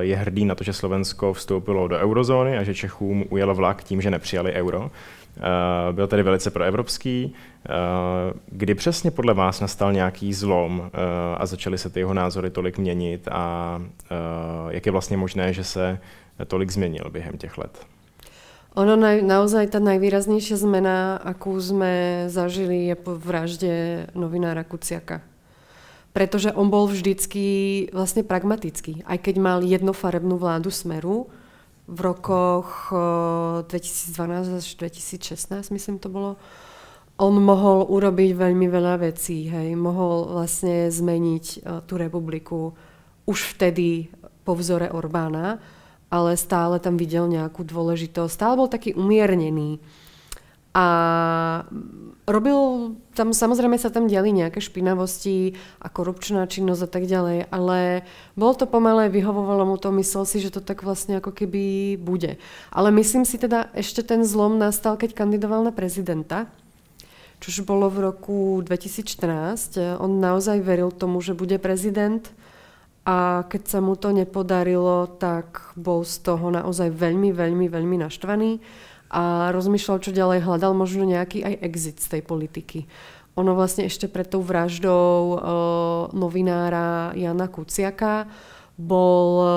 je 0.00 0.16
hrdý 0.16 0.44
na 0.44 0.54
to, 0.54 0.64
že 0.64 0.72
Slovensko 0.72 1.32
vstoupilo 1.32 1.88
do 1.88 1.98
eurozóny 1.98 2.58
a 2.58 2.62
že 2.62 2.74
Čechům 2.74 3.24
ujel 3.30 3.54
vlak 3.54 3.84
tím, 3.84 4.00
že 4.00 4.10
nepřijali 4.10 4.52
euro. 4.52 4.90
Eh, 5.42 5.92
byl 5.92 6.06
tedy 6.06 6.22
velice 6.22 6.50
proevropský. 6.50 7.34
Eh, 7.34 7.70
kdy 8.46 8.74
přesně 8.74 9.10
podle 9.10 9.34
vás 9.34 9.60
nastal 9.60 9.92
nějaký 9.92 10.32
zlom 10.34 10.90
eh, 10.94 10.98
a 11.36 11.46
začaly 11.46 11.78
se 11.78 11.90
ty 11.90 12.00
jeho 12.00 12.14
názory 12.14 12.50
tolik 12.50 12.78
měnit 12.78 13.28
a 13.30 13.82
jak 14.68 14.86
je 14.86 14.92
vlastně 14.92 15.16
možné, 15.16 15.52
že 15.52 15.64
se 15.64 15.98
tolik 16.46 16.70
změnil 16.70 17.10
během 17.10 17.38
těch 17.38 17.58
let? 17.58 17.86
Ono 18.72 18.96
na, 18.96 19.20
naozaj 19.20 19.68
tá 19.68 19.84
najvýraznejšia 19.84 20.56
zmena, 20.56 21.20
akú 21.20 21.60
sme 21.60 22.24
zažili, 22.32 22.88
je 22.88 22.96
po 22.96 23.12
vražde 23.20 24.08
novinára 24.16 24.64
Kuciaka. 24.64 25.20
Pretože 26.16 26.56
on 26.56 26.72
bol 26.72 26.88
vždycky 26.88 27.44
vlastne 27.92 28.24
pragmatický. 28.24 29.04
Aj 29.04 29.20
keď 29.20 29.36
mal 29.36 29.58
jednofarebnú 29.60 30.40
vládu 30.40 30.72
Smeru, 30.72 31.28
v 31.92 32.00
rokoch 32.00 32.88
2012 33.68 34.56
až 34.56 34.66
2016, 34.80 35.68
myslím 35.76 36.00
to 36.00 36.08
bolo, 36.08 36.40
on 37.20 37.36
mohol 37.36 37.84
urobiť 37.92 38.32
veľmi 38.32 38.66
veľa 38.72 39.04
vecí, 39.04 39.46
hej. 39.52 39.76
Mohol 39.76 40.32
vlastne 40.40 40.88
zmeniť 40.88 41.68
tú 41.84 41.94
republiku 42.00 42.72
už 43.28 43.54
vtedy 43.54 44.08
po 44.42 44.56
vzore 44.56 44.88
Orbána, 44.88 45.60
ale 46.08 46.34
stále 46.40 46.80
tam 46.80 46.96
videl 46.96 47.28
nejakú 47.30 47.62
dôležitosť. 47.62 48.32
Stále 48.32 48.58
bol 48.58 48.66
taký 48.72 48.96
umiernený. 48.96 49.78
A 50.72 50.86
robil, 52.24 52.56
tam 53.12 53.36
samozrejme 53.36 53.76
sa 53.76 53.92
tam 53.92 54.08
diali 54.08 54.32
nejaké 54.32 54.56
špinavosti 54.56 55.52
a 55.84 55.92
korupčná 55.92 56.48
činnosť 56.48 56.82
a 56.86 56.90
tak 56.90 57.04
ďalej, 57.04 57.52
ale 57.52 58.08
bolo 58.40 58.56
to 58.56 58.64
pomalé, 58.64 59.12
vyhovovalo 59.12 59.68
mu 59.68 59.76
to, 59.76 59.92
myslel 59.92 60.24
si, 60.24 60.40
že 60.40 60.48
to 60.48 60.64
tak 60.64 60.80
vlastne 60.80 61.20
ako 61.20 61.28
keby 61.34 61.96
bude. 62.00 62.40
Ale 62.72 62.88
myslím 62.88 63.28
si 63.28 63.36
teda, 63.36 63.68
ešte 63.76 64.00
ten 64.00 64.24
zlom 64.24 64.56
nastal, 64.56 64.96
keď 64.96 65.12
kandidoval 65.12 65.60
na 65.60 65.76
prezidenta, 65.76 66.48
čož 67.42 67.68
bolo 67.68 67.92
v 67.92 68.08
roku 68.08 68.64
2014. 68.64 70.00
On 70.00 70.22
naozaj 70.22 70.62
veril 70.64 70.88
tomu, 70.88 71.20
že 71.20 71.36
bude 71.36 71.60
prezident 71.60 72.22
a 73.02 73.42
keď 73.50 73.62
sa 73.66 73.78
mu 73.82 73.98
to 73.98 74.14
nepodarilo, 74.14 75.10
tak 75.18 75.74
bol 75.74 76.06
z 76.06 76.22
toho 76.22 76.54
naozaj 76.54 76.94
veľmi, 76.94 77.34
veľmi, 77.34 77.66
veľmi 77.66 77.96
naštvaný 78.08 78.62
a 79.12 79.52
rozmýšľal, 79.52 80.00
čo 80.00 80.16
ďalej, 80.16 80.48
hľadal 80.48 80.72
možno 80.72 81.04
nejaký 81.04 81.44
aj 81.44 81.54
exit 81.60 82.00
z 82.00 82.18
tej 82.18 82.22
politiky. 82.24 82.88
Ono 83.36 83.52
vlastne 83.52 83.84
ešte 83.84 84.08
pred 84.08 84.28
tou 84.28 84.40
vraždou 84.40 85.12
uh, 85.32 85.38
novinára 86.16 87.12
Jana 87.16 87.48
Kuciaka 87.48 88.28
bol 88.76 89.28
uh, 89.36 89.48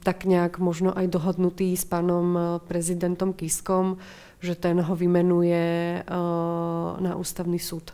tak 0.00 0.24
nejak 0.24 0.56
možno 0.56 0.92
aj 0.96 1.08
dohodnutý 1.08 1.76
s 1.76 1.84
pánom 1.84 2.26
uh, 2.32 2.44
prezidentom 2.64 3.36
Kiskom, 3.36 4.00
že 4.40 4.56
ten 4.56 4.80
ho 4.80 4.94
vymenuje 4.96 6.00
uh, 6.00 6.96
na 6.96 7.12
ústavný 7.16 7.60
súd. 7.60 7.92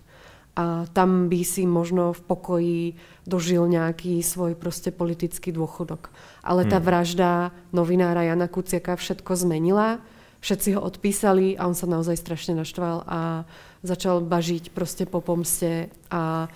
A 0.59 0.91
tam 0.91 1.31
by 1.31 1.47
si 1.47 1.63
možno 1.71 2.11
v 2.11 2.23
pokoji 2.27 2.83
dožil 3.23 3.71
nejaký 3.71 4.19
svoj 4.19 4.59
proste 4.59 4.91
politický 4.91 5.55
dôchodok. 5.55 6.11
Ale 6.43 6.67
tá 6.67 6.83
hmm. 6.83 6.87
vražda 6.87 7.31
novinára 7.71 8.27
Jana 8.27 8.51
Kuciaka 8.51 8.99
všetko 8.99 9.39
zmenila 9.39 10.03
všetci 10.41 10.73
ho 10.73 10.81
odpísali 10.81 11.59
a 11.59 11.67
on 11.67 11.75
sa 11.75 11.87
naozaj 11.87 12.17
strašne 12.17 12.55
naštval 12.55 13.03
a 13.07 13.45
začal 13.83 14.21
bažiť 14.21 14.71
proste 14.71 15.07
po 15.07 15.21
pomste 15.21 15.91
a 16.11 16.49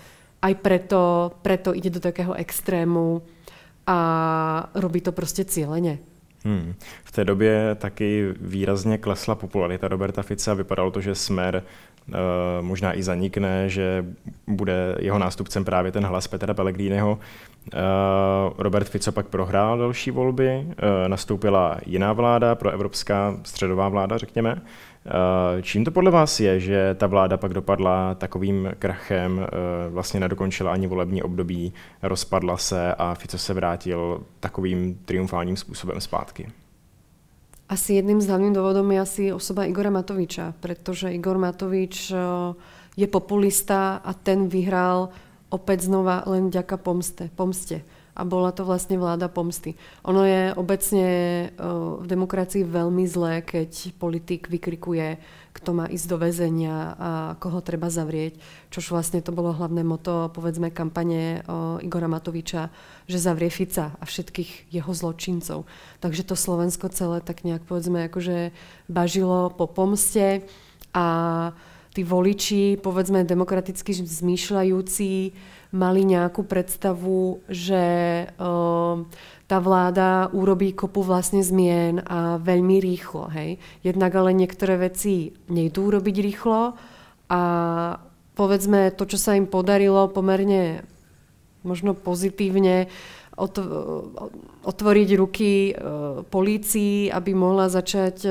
aj 0.43 0.55
preto, 0.59 1.33
preto 1.43 1.75
ide 1.75 1.91
do 1.91 2.01
takého 2.01 2.35
extrému 2.35 3.23
a 3.87 4.71
robí 4.75 5.01
to 5.01 5.13
prostě 5.13 5.45
cíleně. 5.45 5.99
Hmm. 6.45 6.75
V 7.05 7.13
té 7.13 7.25
době 7.25 7.75
taky 7.75 8.35
výrazně 8.41 8.99
klesla 8.99 9.35
popularita 9.35 9.89
Roberta 9.89 10.23
Fica. 10.23 10.55
Vypadalo 10.55 10.91
to, 10.91 11.01
že 11.01 11.15
Smer 11.15 11.63
možná 12.61 12.99
i 12.99 13.03
zanikne, 13.03 13.69
že 13.69 14.05
bude 14.47 14.97
jeho 14.99 15.19
nástupcem 15.19 15.65
právě 15.65 15.93
ten 15.93 16.05
hlas 16.05 16.27
Petra 16.27 16.55
Pellegriniho. 16.55 17.19
Robert 18.59 18.89
Fico 18.89 19.13
pak 19.13 19.27
prohrál 19.27 19.79
další 19.79 20.11
volby, 20.11 20.67
nastoupila 21.07 21.77
jiná 21.87 22.13
vláda, 22.13 22.55
pro 22.55 22.71
evropská 22.71 23.37
středová 23.43 23.89
vláda, 23.89 24.19
řekněme. 24.19 24.63
Eh, 25.07 25.63
čím 25.63 25.85
to 25.85 25.91
podle 25.91 26.11
vás 26.11 26.41
je, 26.41 26.61
že 26.61 26.95
ta 26.95 27.07
vláda 27.07 27.37
pak 27.37 27.55
dopadla 27.55 28.15
takovým 28.15 28.71
krachem, 28.79 29.41
eh, 29.47 29.89
vlastně 29.91 30.21
nedokončila 30.21 30.73
ani 30.73 30.87
volební 30.87 31.23
období, 31.23 31.73
rozpadla 32.03 32.57
se 32.57 32.95
a 32.95 33.15
Fico 33.15 33.39
se 33.39 33.55
vrátil 33.55 34.23
takovým 34.41 34.99
triumfálním 35.05 35.57
způsobem 35.57 36.01
zpátky? 36.01 36.49
Asi 37.73 37.97
jedným 37.97 38.21
z 38.21 38.29
hlavných 38.29 38.53
dôvodom 38.53 38.85
je 38.93 38.99
asi 39.01 39.23
osoba 39.33 39.65
Igora 39.65 39.89
Matoviča, 39.89 40.53
pretože 40.61 41.09
Igor 41.09 41.41
Matovič 41.41 42.13
eh, 42.13 42.21
je 43.01 43.07
populista 43.09 43.97
a 44.05 44.13
ten 44.13 44.53
vyhral 44.53 45.09
opäť 45.49 45.89
znova 45.89 46.29
len 46.29 46.53
vďaka 46.53 46.77
pomste. 46.77 47.33
pomste 47.33 47.81
a 48.13 48.29
bola 48.29 48.53
to 48.53 48.69
vlastne 48.69 49.01
vláda 49.01 49.33
pomsty. 49.33 49.73
Ono 50.05 50.21
je 50.29 50.53
obecne 50.53 51.07
v 52.01 52.05
demokracii 52.05 52.61
veľmi 52.61 53.09
zlé, 53.09 53.41
keď 53.41 53.97
politik 53.97 54.53
vykrikuje, 54.53 55.17
kto 55.53 55.71
má 55.73 55.89
ísť 55.89 56.07
do 56.13 56.17
väzenia 56.21 56.77
a 56.97 57.11
koho 57.41 57.65
treba 57.65 57.89
zavrieť. 57.89 58.37
Čož 58.69 58.93
vlastne 58.93 59.25
to 59.25 59.33
bolo 59.33 59.57
hlavné 59.57 59.81
moto, 59.81 60.29
povedzme, 60.33 60.69
kampane 60.73 61.41
Igora 61.81 62.09
Matoviča, 62.09 62.69
že 63.09 63.17
zavrie 63.17 63.49
Fica 63.49 63.97
a 63.97 64.05
všetkých 64.05 64.73
jeho 64.73 64.93
zločincov. 64.93 65.65
Takže 66.05 66.29
to 66.29 66.37
Slovensko 66.37 66.93
celé 66.93 67.25
tak 67.25 67.49
nejak, 67.49 67.65
povedzme, 67.65 68.13
akože 68.13 68.53
bažilo 68.93 69.53
po 69.57 69.65
pomste 69.69 70.45
a 70.93 71.07
tí 71.93 72.03
voliči, 72.03 72.81
povedzme, 72.81 73.23
demokraticky 73.23 73.93
zmýšľajúci, 73.93 75.13
mali 75.73 76.01
nejakú 76.05 76.45
predstavu, 76.45 77.45
že 77.49 77.85
uh, 78.29 78.97
tá 79.49 79.59
vláda 79.61 80.33
urobí 80.33 80.73
kopu 80.73 81.05
vlastne 81.05 81.45
zmien 81.45 82.01
a 82.05 82.41
veľmi 82.41 82.81
rýchlo. 82.81 83.29
Hej. 83.33 83.61
Jednak 83.85 84.13
ale 84.17 84.33
niektoré 84.33 84.81
veci 84.81 85.33
nejdú 85.53 85.93
urobiť 85.93 86.17
rýchlo 86.25 86.77
a 87.29 87.43
povedzme 88.33 88.93
to, 88.97 89.05
čo 89.05 89.21
sa 89.21 89.37
im 89.37 89.49
podarilo 89.49 90.09
pomerne 90.09 90.85
možno 91.65 91.95
pozitívne 91.95 92.89
otvoriť 94.63 95.09
ruky 95.17 95.73
polícii, 96.29 97.09
aby 97.09 97.33
mohla 97.33 97.73
začať 97.73 98.29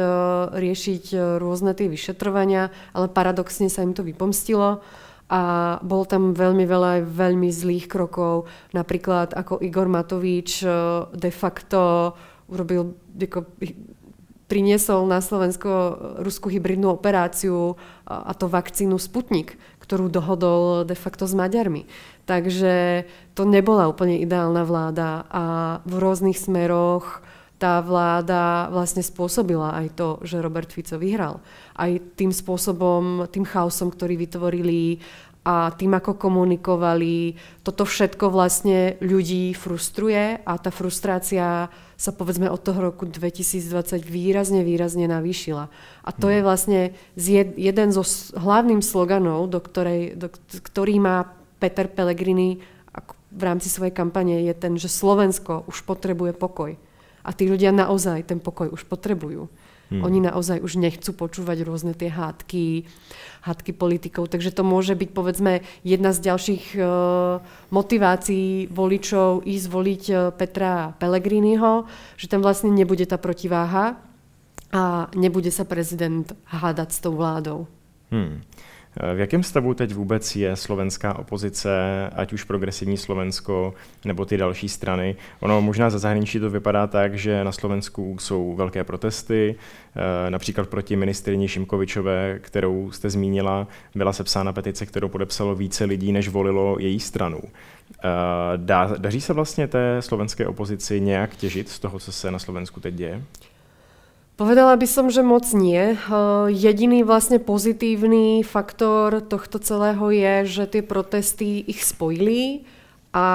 riešiť 0.54 1.04
rôzne 1.42 1.74
tie 1.74 1.90
vyšetrovania, 1.90 2.70
ale 2.94 3.10
paradoxne 3.10 3.66
sa 3.68 3.82
im 3.82 3.98
to 3.98 4.06
vypomstilo 4.06 4.86
a 5.32 5.42
bolo 5.80 6.04
tam 6.04 6.36
veľmi 6.36 6.68
veľa 6.68 6.90
aj 7.00 7.02
veľmi 7.08 7.48
zlých 7.48 7.88
krokov. 7.88 8.52
Napríklad 8.76 9.32
ako 9.32 9.64
Igor 9.64 9.88
Matovič 9.88 10.60
e, 10.60 10.68
de 11.16 11.32
facto 11.32 12.12
urobil, 12.52 13.00
priniesol 14.52 15.08
na 15.08 15.24
Slovensko 15.24 15.72
ruskú 16.20 16.52
hybridnú 16.52 16.92
operáciu 16.92 17.80
a 18.04 18.36
to 18.36 18.52
vakcínu 18.52 19.00
Sputnik, 19.00 19.56
ktorú 19.80 20.12
dohodol 20.12 20.84
de 20.84 20.92
facto 21.00 21.24
s 21.24 21.32
Maďarmi. 21.32 21.88
Takže 22.28 23.08
to 23.32 23.48
nebola 23.48 23.88
úplne 23.88 24.20
ideálna 24.20 24.68
vláda 24.68 25.24
a 25.32 25.44
v 25.88 25.94
rôznych 26.04 26.36
smeroch 26.36 27.24
tá 27.56 27.80
vláda 27.80 28.68
vlastne 28.74 29.06
spôsobila 29.06 29.78
aj 29.80 29.88
to, 29.96 30.08
že 30.26 30.44
Robert 30.44 30.74
Fico 30.74 30.98
vyhral. 31.00 31.40
Aj 31.78 31.94
tým 32.18 32.34
spôsobom, 32.34 33.30
tým 33.32 33.46
chaosom, 33.46 33.94
ktorý 33.94 34.18
vytvorili 34.18 35.00
a 35.46 35.70
tým, 35.74 35.94
ako 35.94 36.18
komunikovali, 36.18 37.38
toto 37.62 37.86
všetko 37.86 38.34
vlastne 38.34 38.98
ľudí 39.02 39.54
frustruje 39.54 40.42
a 40.42 40.54
tá 40.58 40.74
frustrácia 40.74 41.70
sa 42.02 42.10
povedzme 42.10 42.50
od 42.50 42.58
toho 42.58 42.90
roku 42.90 43.06
2020 43.06 44.02
výrazne, 44.02 44.66
výrazne 44.66 45.06
navýšila. 45.06 45.70
A 46.02 46.10
to 46.10 46.34
je 46.34 46.42
hmm. 46.42 46.48
vlastne 46.50 46.80
jeden 47.14 47.90
zo 47.94 48.02
hlavným 48.34 48.82
sloganov, 48.82 49.46
do 49.54 49.62
ktorej, 49.62 50.18
do, 50.18 50.34
ktorý 50.66 50.98
má 50.98 51.30
Peter 51.62 51.86
Pellegrini 51.86 52.58
v 53.32 53.42
rámci 53.46 53.70
svojej 53.70 53.94
kampane, 53.94 54.42
je 54.44 54.54
ten, 54.58 54.74
že 54.82 54.90
Slovensko 54.90 55.70
už 55.70 55.86
potrebuje 55.86 56.34
pokoj. 56.34 56.74
A 57.22 57.30
tí 57.38 57.46
ľudia 57.46 57.70
naozaj 57.70 58.26
ten 58.26 58.42
pokoj 58.42 58.74
už 58.74 58.90
potrebujú. 58.90 59.46
Hmm. 59.94 60.02
Oni 60.02 60.20
naozaj 60.26 60.58
už 60.58 60.82
nechcú 60.82 61.14
počúvať 61.14 61.68
rôzne 61.68 61.94
tie 61.94 62.10
hádky, 62.10 62.90
hádky 63.42 63.74
politikov. 63.74 64.30
Takže 64.30 64.54
to 64.54 64.62
môže 64.62 64.94
byť, 64.94 65.10
povedzme, 65.12 65.66
jedna 65.82 66.14
z 66.14 66.20
ďalších 66.30 66.66
uh, 66.78 67.42
motivácií 67.74 68.70
voličov 68.70 69.44
ísť 69.44 69.68
voliť 69.68 70.04
uh, 70.10 70.18
Petra 70.34 70.94
Pellegriniho, 71.02 71.90
že 72.16 72.30
tam 72.30 72.46
vlastne 72.46 72.70
nebude 72.70 73.04
tá 73.10 73.18
protiváha 73.18 73.98
a 74.72 75.12
nebude 75.18 75.52
sa 75.52 75.68
prezident 75.68 76.32
hádať 76.48 76.90
s 76.96 77.00
tou 77.04 77.18
vládou. 77.18 77.68
Hmm. 78.14 78.46
V 79.16 79.20
jakém 79.20 79.44
stavu 79.44 79.74
teď 79.74 79.94
vůbec 79.94 80.36
je 80.36 80.56
slovenská 80.56 81.20
opozice, 81.20 81.72
ať 82.16 82.34
už 82.34 82.44
progresivní 82.44 82.98
Slovensko 82.98 83.74
nebo 84.06 84.26
ty 84.26 84.38
další 84.38 84.70
strany? 84.70 85.16
Ono 85.40 85.62
možná 85.62 85.90
za 85.90 86.00
zahraničí 86.00 86.40
to 86.40 86.50
vypadá 86.50 86.88
tak, 86.88 87.18
že 87.18 87.44
na 87.44 87.52
Slovensku 87.52 88.18
jsou 88.20 88.56
velké 88.56 88.84
protesty, 88.84 89.56
eh, 89.96 90.32
například 90.32 90.70
proti 90.70 90.96
ministrině 90.96 91.48
Šimkovičové, 91.48 92.40
kterou 92.42 92.92
jste 92.92 93.10
zmínila, 93.10 93.68
byla 93.96 94.14
sepsána 94.14 94.54
petice, 94.54 94.86
kterou 94.86 95.08
podepsalo 95.08 95.56
více 95.56 95.86
lidí, 95.86 96.12
než 96.12 96.28
volilo 96.28 96.76
její 96.80 97.00
stranu. 97.00 97.40
Eh, 97.44 98.08
dá, 98.58 98.96
daří 98.98 99.22
se 99.22 99.34
vlastně 99.34 99.68
té 99.68 100.02
slovenské 100.02 100.48
opozici 100.48 101.02
nějak 101.02 101.36
těžit 101.36 101.70
z 101.70 101.80
toho, 101.80 102.00
co 102.00 102.12
se 102.12 102.32
na 102.32 102.40
Slovensku 102.40 102.80
teď 102.80 102.94
děje? 102.94 103.24
Povedala 104.40 104.74
by 104.74 104.88
som, 104.90 105.14
že 105.14 105.22
moc 105.22 105.46
nie. 105.54 105.94
Jediný 106.50 107.06
vlastne 107.06 107.38
pozitívny 107.38 108.42
faktor 108.42 109.22
tohto 109.22 109.62
celého 109.62 110.10
je, 110.10 110.36
že 110.50 110.64
tie 110.66 110.82
protesty 110.82 111.62
ich 111.62 111.86
spojili 111.86 112.66
a 113.12 113.28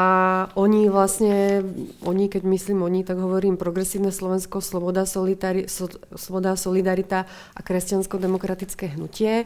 oni 0.57 0.89
vlastne, 0.89 1.61
oni, 2.01 2.33
keď 2.33 2.43
myslím 2.49 2.81
oni, 2.81 3.05
tak 3.05 3.21
hovorím 3.21 3.61
progresívne 3.61 4.09
Slovensko, 4.09 4.65
Sloboda, 4.65 5.05
Sloboda 5.07 6.57
Solidarita 6.57 7.29
a 7.29 7.61
kresťansko-demokratické 7.61 8.97
hnutie 8.97 9.45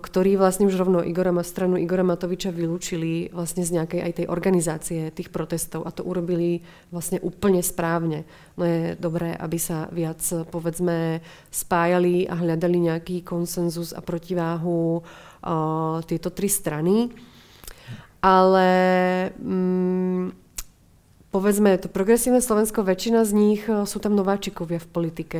ktorí 0.00 0.40
vlastne 0.40 0.64
už 0.64 0.80
rovno 0.80 1.04
Igora, 1.04 1.36
stranu 1.44 1.76
Igora 1.76 2.00
Matoviča 2.00 2.48
vylúčili 2.48 3.28
vlastne 3.28 3.60
z 3.60 3.76
nejakej 3.76 4.00
aj 4.00 4.12
tej 4.16 4.26
organizácie 4.32 5.00
tých 5.12 5.28
protestov 5.28 5.84
a 5.84 5.92
to 5.92 6.00
urobili 6.00 6.64
vlastne 6.88 7.20
úplne 7.20 7.60
správne. 7.60 8.24
No 8.56 8.64
je 8.64 8.96
dobré, 8.96 9.36
aby 9.36 9.60
sa 9.60 9.84
viac 9.92 10.24
povedzme 10.48 11.20
spájali 11.52 12.24
a 12.24 12.40
hľadali 12.40 12.88
nejaký 12.88 13.20
konsenzus 13.20 13.92
a 13.92 14.00
protiváhu 14.00 15.00
uh, 15.00 16.00
tieto 16.08 16.32
tri 16.32 16.48
strany. 16.48 17.12
Ale 18.20 18.68
mm, 19.36 20.24
povedzme, 21.32 21.76
to 21.80 21.88
progresívne 21.92 22.40
Slovensko, 22.40 22.84
väčšina 22.84 23.24
z 23.28 23.32
nich 23.32 23.62
sú 23.64 23.96
tam 24.00 24.16
nováčikovia 24.16 24.80
v 24.80 24.88
politike 24.88 25.38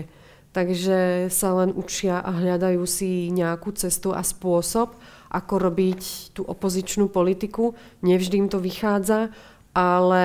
Takže 0.50 1.30
sa 1.30 1.54
len 1.62 1.70
učia 1.70 2.18
a 2.18 2.34
hľadajú 2.34 2.82
si 2.82 3.30
nejakú 3.30 3.70
cestu 3.78 4.10
a 4.10 4.26
spôsob, 4.26 4.98
ako 5.30 5.54
robiť 5.62 6.34
tú 6.34 6.42
opozičnú 6.42 7.06
politiku. 7.06 7.78
Nevždy 8.02 8.34
im 8.46 8.48
to 8.50 8.58
vychádza, 8.58 9.30
ale 9.70 10.24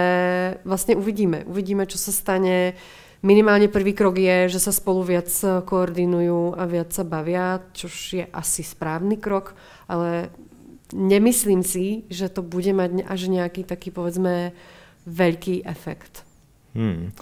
vlastne 0.65 0.97
uvidíme. 0.97 1.45
Uvidíme, 1.45 1.85
čo 1.85 2.01
sa 2.01 2.09
stane. 2.09 2.73
Minimálne 3.21 3.69
prvý 3.69 3.93
krok 3.93 4.17
je, 4.17 4.49
že 4.49 4.57
sa 4.57 4.73
spolu 4.73 5.05
viac 5.05 5.29
koordinujú 5.65 6.57
a 6.57 6.65
viac 6.65 6.89
sa 6.89 7.05
bavia, 7.05 7.61
čo 7.77 7.85
je 7.89 8.25
asi 8.25 8.65
správny 8.65 9.21
krok, 9.21 9.53
ale 9.85 10.33
nemyslím 10.93 11.61
si, 11.61 12.05
že 12.09 12.29
to 12.33 12.41
bude 12.41 12.69
mať 12.73 13.05
až 13.05 13.29
nejaký 13.29 13.65
taký, 13.65 13.93
povedzme, 13.93 14.53
veľký 15.05 15.65
efekt. 15.65 16.25
Hmm. 16.73 17.13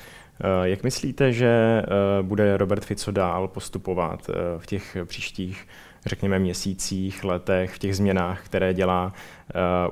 Eh, 0.44 0.70
jak 0.70 0.84
myslíte, 0.84 1.34
že 1.34 1.48
eh, 1.48 1.84
bude 2.22 2.58
Robert 2.58 2.86
Fico 2.86 3.12
dál 3.12 3.48
postupovat 3.48 4.30
eh, 4.30 4.34
v 4.58 4.66
těch 4.66 4.98
příštích, 5.06 5.68
řekněme, 6.06 6.40
měsících, 6.40 7.24
letech, 7.24 7.76
v 7.76 7.80
těch 7.80 7.96
změnách, 7.96 8.46
které 8.46 8.74
dělá? 8.74 9.14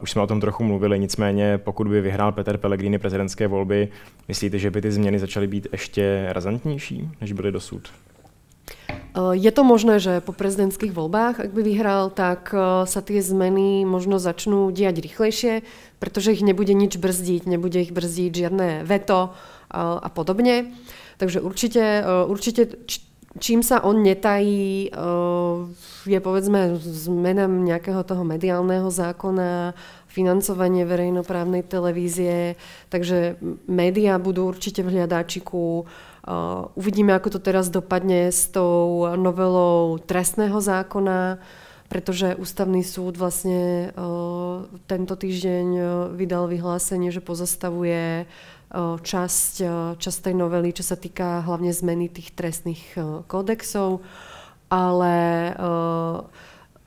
Už 0.02 0.12
jsme 0.12 0.22
o 0.22 0.28
tom 0.28 0.42
trochu 0.42 0.64
mluvili, 0.64 1.00
nicméně 1.00 1.58
pokud 1.58 1.88
by 1.88 2.02
vyhrál 2.02 2.32
Peter 2.32 2.58
Pellegrini 2.58 3.00
prezidentské 3.00 3.48
volby, 3.48 3.88
myslíte, 4.28 4.60
že 4.60 4.72
by 4.72 4.82
ty 4.82 4.92
změny 4.92 5.20
začaly 5.20 5.48
být 5.48 5.68
ještě 5.72 6.28
razantnější, 6.30 7.10
než 7.22 7.32
byly 7.32 7.52
dosud? 7.52 7.90
Je 9.32 9.52
to 9.52 9.64
možné, 9.64 10.00
že 10.00 10.24
po 10.24 10.32
prezidentských 10.32 10.92
voľbách, 10.96 11.44
ak 11.44 11.52
by 11.52 11.64
vyhral, 11.64 12.10
tak 12.16 12.56
sa 12.88 13.02
tie 13.04 13.20
zmeny 13.20 13.84
možno 13.84 14.20
začnú 14.20 14.72
diať 14.72 15.04
rýchlejšie, 15.04 15.68
pretože 16.00 16.32
ich 16.32 16.44
nebude 16.44 16.72
nič 16.72 16.96
brzdiť, 16.96 17.44
nebude 17.44 17.84
ich 17.84 17.92
brzdiť 17.92 18.32
žiadne 18.32 18.88
veto, 18.88 19.36
a 19.72 20.08
podobne. 20.12 20.76
Takže 21.16 21.40
určite, 21.40 22.04
určite 22.28 22.76
čím 23.40 23.64
sa 23.64 23.80
on 23.88 24.04
netají, 24.04 24.92
je 26.04 26.20
povedzme 26.20 26.76
zmena 26.82 27.48
nejakého 27.48 28.04
toho 28.04 28.28
mediálneho 28.28 28.92
zákona, 28.92 29.72
financovanie 30.12 30.84
verejnoprávnej 30.84 31.64
televízie, 31.64 32.60
takže 32.92 33.40
médiá 33.72 34.20
budú 34.20 34.52
určite 34.52 34.84
v 34.84 35.00
hľadáčiku. 35.00 35.88
Uvidíme, 36.76 37.16
ako 37.16 37.38
to 37.38 37.40
teraz 37.40 37.72
dopadne 37.72 38.28
s 38.28 38.52
tou 38.52 39.08
novelou 39.16 40.04
trestného 40.04 40.60
zákona, 40.60 41.40
pretože 41.88 42.36
ústavný 42.36 42.84
súd 42.84 43.16
vlastne 43.16 43.96
tento 44.92 45.16
týždeň 45.16 45.68
vydal 46.20 46.52
vyhlásenie, 46.52 47.08
že 47.08 47.24
pozastavuje 47.24 48.28
časť, 49.04 49.54
časť 50.00 50.20
tej 50.24 50.36
novely, 50.40 50.72
čo 50.72 50.88
sa 50.88 50.96
týka 50.96 51.44
hlavne 51.44 51.76
zmeny 51.76 52.08
tých 52.08 52.32
trestných 52.32 52.96
kódexov, 53.28 54.00
ale 54.72 55.16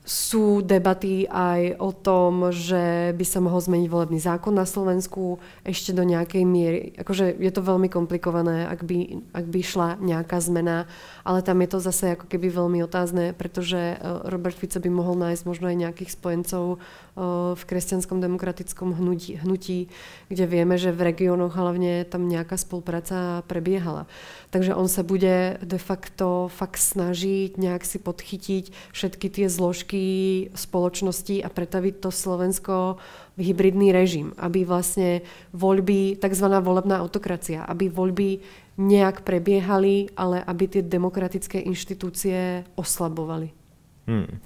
sú 0.05 0.61
debaty 0.61 1.25
aj 1.25 1.81
o 1.81 1.89
tom, 1.89 2.53
že 2.53 3.09
by 3.17 3.25
sa 3.25 3.41
mohol 3.41 3.57
zmeniť 3.57 3.89
volebný 3.89 4.21
zákon 4.21 4.53
na 4.53 4.69
Slovensku 4.69 5.41
ešte 5.65 5.97
do 5.97 6.05
nejakej 6.05 6.45
miery. 6.45 6.93
Akože 6.93 7.33
je 7.33 7.49
to 7.49 7.65
veľmi 7.65 7.89
komplikované, 7.89 8.69
ak 8.69 8.85
by, 8.85 9.25
ak 9.33 9.45
by 9.49 9.59
šla 9.65 9.89
nejaká 9.97 10.37
zmena, 10.37 10.85
ale 11.25 11.41
tam 11.41 11.57
je 11.57 11.69
to 11.73 11.79
zase 11.81 12.13
ako 12.13 12.29
keby 12.29 12.53
veľmi 12.53 12.85
otázne, 12.85 13.33
pretože 13.33 13.97
Robert 14.29 14.53
Fico 14.53 14.77
by 14.77 14.89
mohol 14.93 15.17
nájsť 15.17 15.41
možno 15.41 15.73
aj 15.73 15.77
nejakých 15.89 16.13
spojencov 16.13 16.77
v 17.15 17.63
kresťanskom 17.63 18.19
demokratickom 18.19 18.91
hnutí, 18.91 19.39
hnutí, 19.39 19.87
kde 20.27 20.45
vieme, 20.51 20.75
že 20.75 20.91
v 20.91 21.15
regiónoch 21.15 21.55
hlavne 21.55 22.03
tam 22.03 22.27
nejaká 22.27 22.59
spolupráca 22.59 23.39
prebiehala. 23.47 24.03
Takže 24.51 24.75
on 24.75 24.91
sa 24.91 24.99
bude 24.99 25.55
de 25.63 25.79
facto 25.79 26.51
fakt 26.51 26.83
snažiť 26.83 27.55
nejak 27.55 27.87
si 27.87 28.03
podchytiť 28.03 28.91
všetky 28.91 29.27
tie 29.31 29.47
zložky 29.47 30.03
spoločnosti 30.51 31.39
a 31.39 31.47
pretaviť 31.47 32.03
to 32.03 32.11
Slovensko 32.11 32.99
v 33.35 33.51
hybridný 33.51 33.95
režim, 33.95 34.35
aby 34.35 34.67
vlastne 34.67 35.23
voľby, 35.55 36.19
tzv. 36.19 36.47
volebná 36.59 36.99
autokracia, 36.99 37.63
aby 37.63 37.87
voľby 37.87 38.43
nejak 38.75 39.23
prebiehali, 39.23 40.11
ale 40.19 40.43
aby 40.43 40.67
tie 40.67 40.83
demokratické 40.83 41.63
inštitúcie 41.63 42.67
oslabovali. 42.75 43.64
Hmm. 44.07 44.39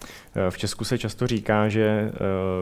V 0.50 0.58
Česku 0.58 0.84
se 0.84 0.98
často 0.98 1.28
říká, 1.28 1.69
že 1.69 1.82
eh, 1.82 2.12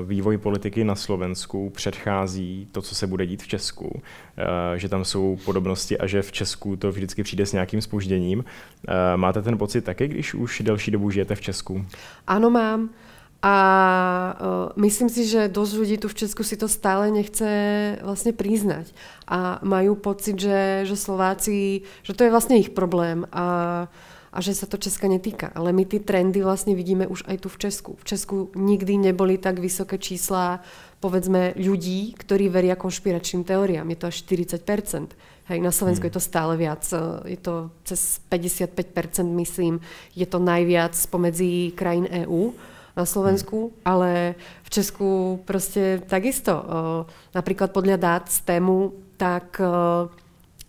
vývoj 0.06 0.38
politiky 0.38 0.84
na 0.84 0.96
Slovensku 0.96 1.70
předchází 1.70 2.68
to, 2.72 2.82
co 2.82 2.96
se 2.96 3.08
bude 3.08 3.26
dít 3.26 3.44
v 3.44 3.48
Česku, 3.48 4.02
eh, 4.38 4.80
že 4.80 4.90
tam 4.90 5.06
jsou 5.06 5.38
podobnosti 5.46 5.98
a 5.98 6.08
že 6.08 6.22
v 6.22 6.32
Česku 6.32 6.76
to 6.76 6.92
vždycky 6.92 7.24
přijde 7.24 7.46
s 7.46 7.54
nějakým 7.54 7.82
spožděním. 7.82 8.46
Máte 9.16 9.42
ten 9.42 9.58
pocit 9.58 9.82
taky, 9.82 10.08
když 10.08 10.34
už 10.34 10.62
delší 10.66 10.92
dobu 10.92 11.12
žijete 11.12 11.36
v 11.36 11.42
Česku? 11.42 11.86
Ano, 12.28 12.50
mám. 12.50 12.90
A 13.42 13.56
myslím 14.76 15.14
si, 15.14 15.30
že 15.30 15.46
dosť 15.46 15.74
ľudí 15.78 15.96
tu 16.02 16.10
v 16.10 16.18
Česku 16.26 16.42
si 16.42 16.58
to 16.58 16.66
stále 16.66 17.14
nechce 17.14 17.48
vlastne 18.02 18.34
priznať. 18.34 18.90
A 19.30 19.62
majú 19.62 19.94
pocit, 19.94 20.42
že, 20.42 20.90
že 20.90 20.98
Slováci, 20.98 21.86
že 22.02 22.18
to 22.18 22.26
je 22.26 22.34
vlastne 22.34 22.58
ich 22.58 22.74
problém. 22.74 23.30
A 23.30 23.86
a 24.38 24.40
že 24.40 24.54
sa 24.54 24.70
to 24.70 24.78
Česka 24.78 25.10
netýka. 25.10 25.50
Ale 25.58 25.74
my 25.74 25.82
ty 25.82 25.98
trendy 25.98 26.46
vlastne 26.46 26.78
vidíme 26.78 27.10
už 27.10 27.26
aj 27.26 27.42
tu 27.42 27.50
v 27.50 27.58
Česku. 27.58 27.92
V 27.98 28.06
Česku 28.06 28.36
nikdy 28.54 29.10
neboli 29.10 29.42
tak 29.42 29.58
vysoké 29.58 29.98
čísla, 29.98 30.62
povedzme, 31.02 31.58
ľudí, 31.58 32.14
ktorí 32.14 32.46
veria 32.46 32.78
konšpiračným 32.78 33.42
teóriám. 33.42 33.90
Je 33.90 33.98
to 33.98 34.06
až 34.14 34.16
40%. 34.30 35.18
Hej, 35.50 35.60
na 35.64 35.74
Slovensku 35.74 36.06
hmm. 36.06 36.12
je 36.14 36.16
to 36.22 36.22
stále 36.22 36.54
viac. 36.54 36.86
Je 37.26 37.40
to 37.42 37.74
cez 37.82 38.22
55%, 38.30 39.26
myslím. 39.42 39.82
Je 40.14 40.30
to 40.30 40.38
najviac 40.38 40.94
spomedzi 40.94 41.74
krajín 41.74 42.06
EÚ 42.06 42.54
na 42.94 43.10
Slovensku, 43.10 43.74
hmm. 43.74 43.76
ale 43.90 44.38
v 44.62 44.70
Česku 44.70 45.42
proste 45.50 45.98
takisto. 46.06 46.54
Napríklad 47.34 47.74
podľa 47.74 47.98
dát 47.98 48.24
z 48.30 48.46
tému, 48.46 48.94
tak 49.18 49.58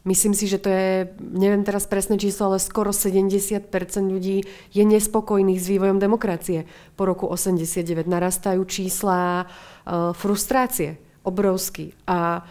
Myslím 0.06 0.32
si, 0.32 0.46
že 0.46 0.62
to 0.62 0.70
je, 0.70 1.11
neviem 1.20 1.66
teraz 1.66 1.84
presné 1.90 2.16
číslo, 2.16 2.54
ale 2.54 2.62
skoro 2.62 2.94
70% 2.94 3.66
ľudí 4.06 4.46
je 4.70 4.84
nespokojných 4.87 5.58
s 5.58 5.66
vývojom 5.68 5.98
demokracie. 5.98 6.70
Po 6.94 7.04
roku 7.04 7.26
89 7.26 8.06
narastajú 8.06 8.62
čísla 8.64 9.44
uh, 9.44 10.14
frustrácie 10.14 11.02
obrovský. 11.26 11.92
A 12.06 12.46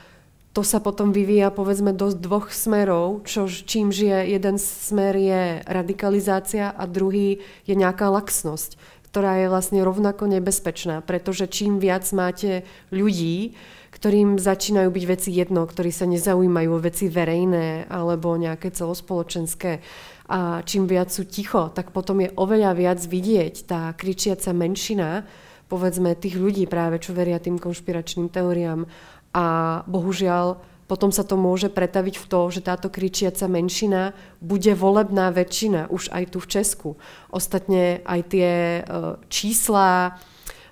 to 0.58 0.66
sa 0.66 0.82
potom 0.82 1.14
vyvíja 1.14 1.54
povedzme 1.54 1.94
do 1.94 2.10
dvoch 2.10 2.50
smerov, 2.50 3.26
čo, 3.30 3.46
čím 3.46 3.94
žije 3.94 4.34
jeden 4.34 4.58
smer 4.58 5.14
je 5.14 5.42
radikalizácia 5.70 6.74
a 6.74 6.84
druhý 6.90 7.46
je 7.70 7.78
nejaká 7.78 8.10
laxnosť, 8.10 8.74
ktorá 9.14 9.38
je 9.38 9.54
vlastne 9.54 9.86
rovnako 9.86 10.26
nebezpečná, 10.26 11.06
pretože 11.06 11.46
čím 11.46 11.78
viac 11.78 12.10
máte 12.10 12.66
ľudí, 12.90 13.54
ktorým 13.98 14.38
začínajú 14.38 14.94
byť 14.94 15.06
veci 15.10 15.30
jedno, 15.34 15.66
ktorí 15.66 15.90
sa 15.90 16.06
nezaujímajú 16.06 16.70
o 16.70 16.84
veci 16.86 17.10
verejné 17.10 17.90
alebo 17.90 18.38
nejaké 18.38 18.70
celospoločenské. 18.70 19.82
A 20.30 20.62
čím 20.62 20.86
viac 20.86 21.10
sú 21.10 21.26
ticho, 21.26 21.74
tak 21.74 21.90
potom 21.90 22.22
je 22.22 22.30
oveľa 22.38 22.78
viac 22.78 23.02
vidieť 23.02 23.66
tá 23.66 23.90
kričiaca 23.98 24.54
menšina, 24.54 25.26
povedzme 25.66 26.14
tých 26.14 26.38
ľudí 26.38 26.70
práve, 26.70 27.02
čo 27.02 27.18
veria 27.18 27.42
tým 27.42 27.58
konšpiračným 27.58 28.30
teóriám. 28.30 28.86
A 29.34 29.46
bohužiaľ 29.90 30.62
potom 30.88 31.12
sa 31.12 31.26
to 31.26 31.36
môže 31.36 31.68
pretaviť 31.68 32.16
v 32.22 32.26
to, 32.32 32.40
že 32.54 32.62
táto 32.64 32.88
kričiaca 32.88 33.50
menšina 33.50 34.16
bude 34.40 34.72
volebná 34.78 35.34
väčšina 35.36 35.92
už 35.92 36.14
aj 36.14 36.24
tu 36.32 36.40
v 36.40 36.48
Česku. 36.48 36.90
Ostatne 37.28 38.06
aj 38.08 38.22
tie 38.32 38.52
uh, 38.86 39.20
čísla 39.28 40.16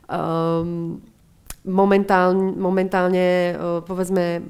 um, 0.07 1.03
momentálne, 1.65 2.53
momentálne 2.53 3.57
povedzme 3.83 4.41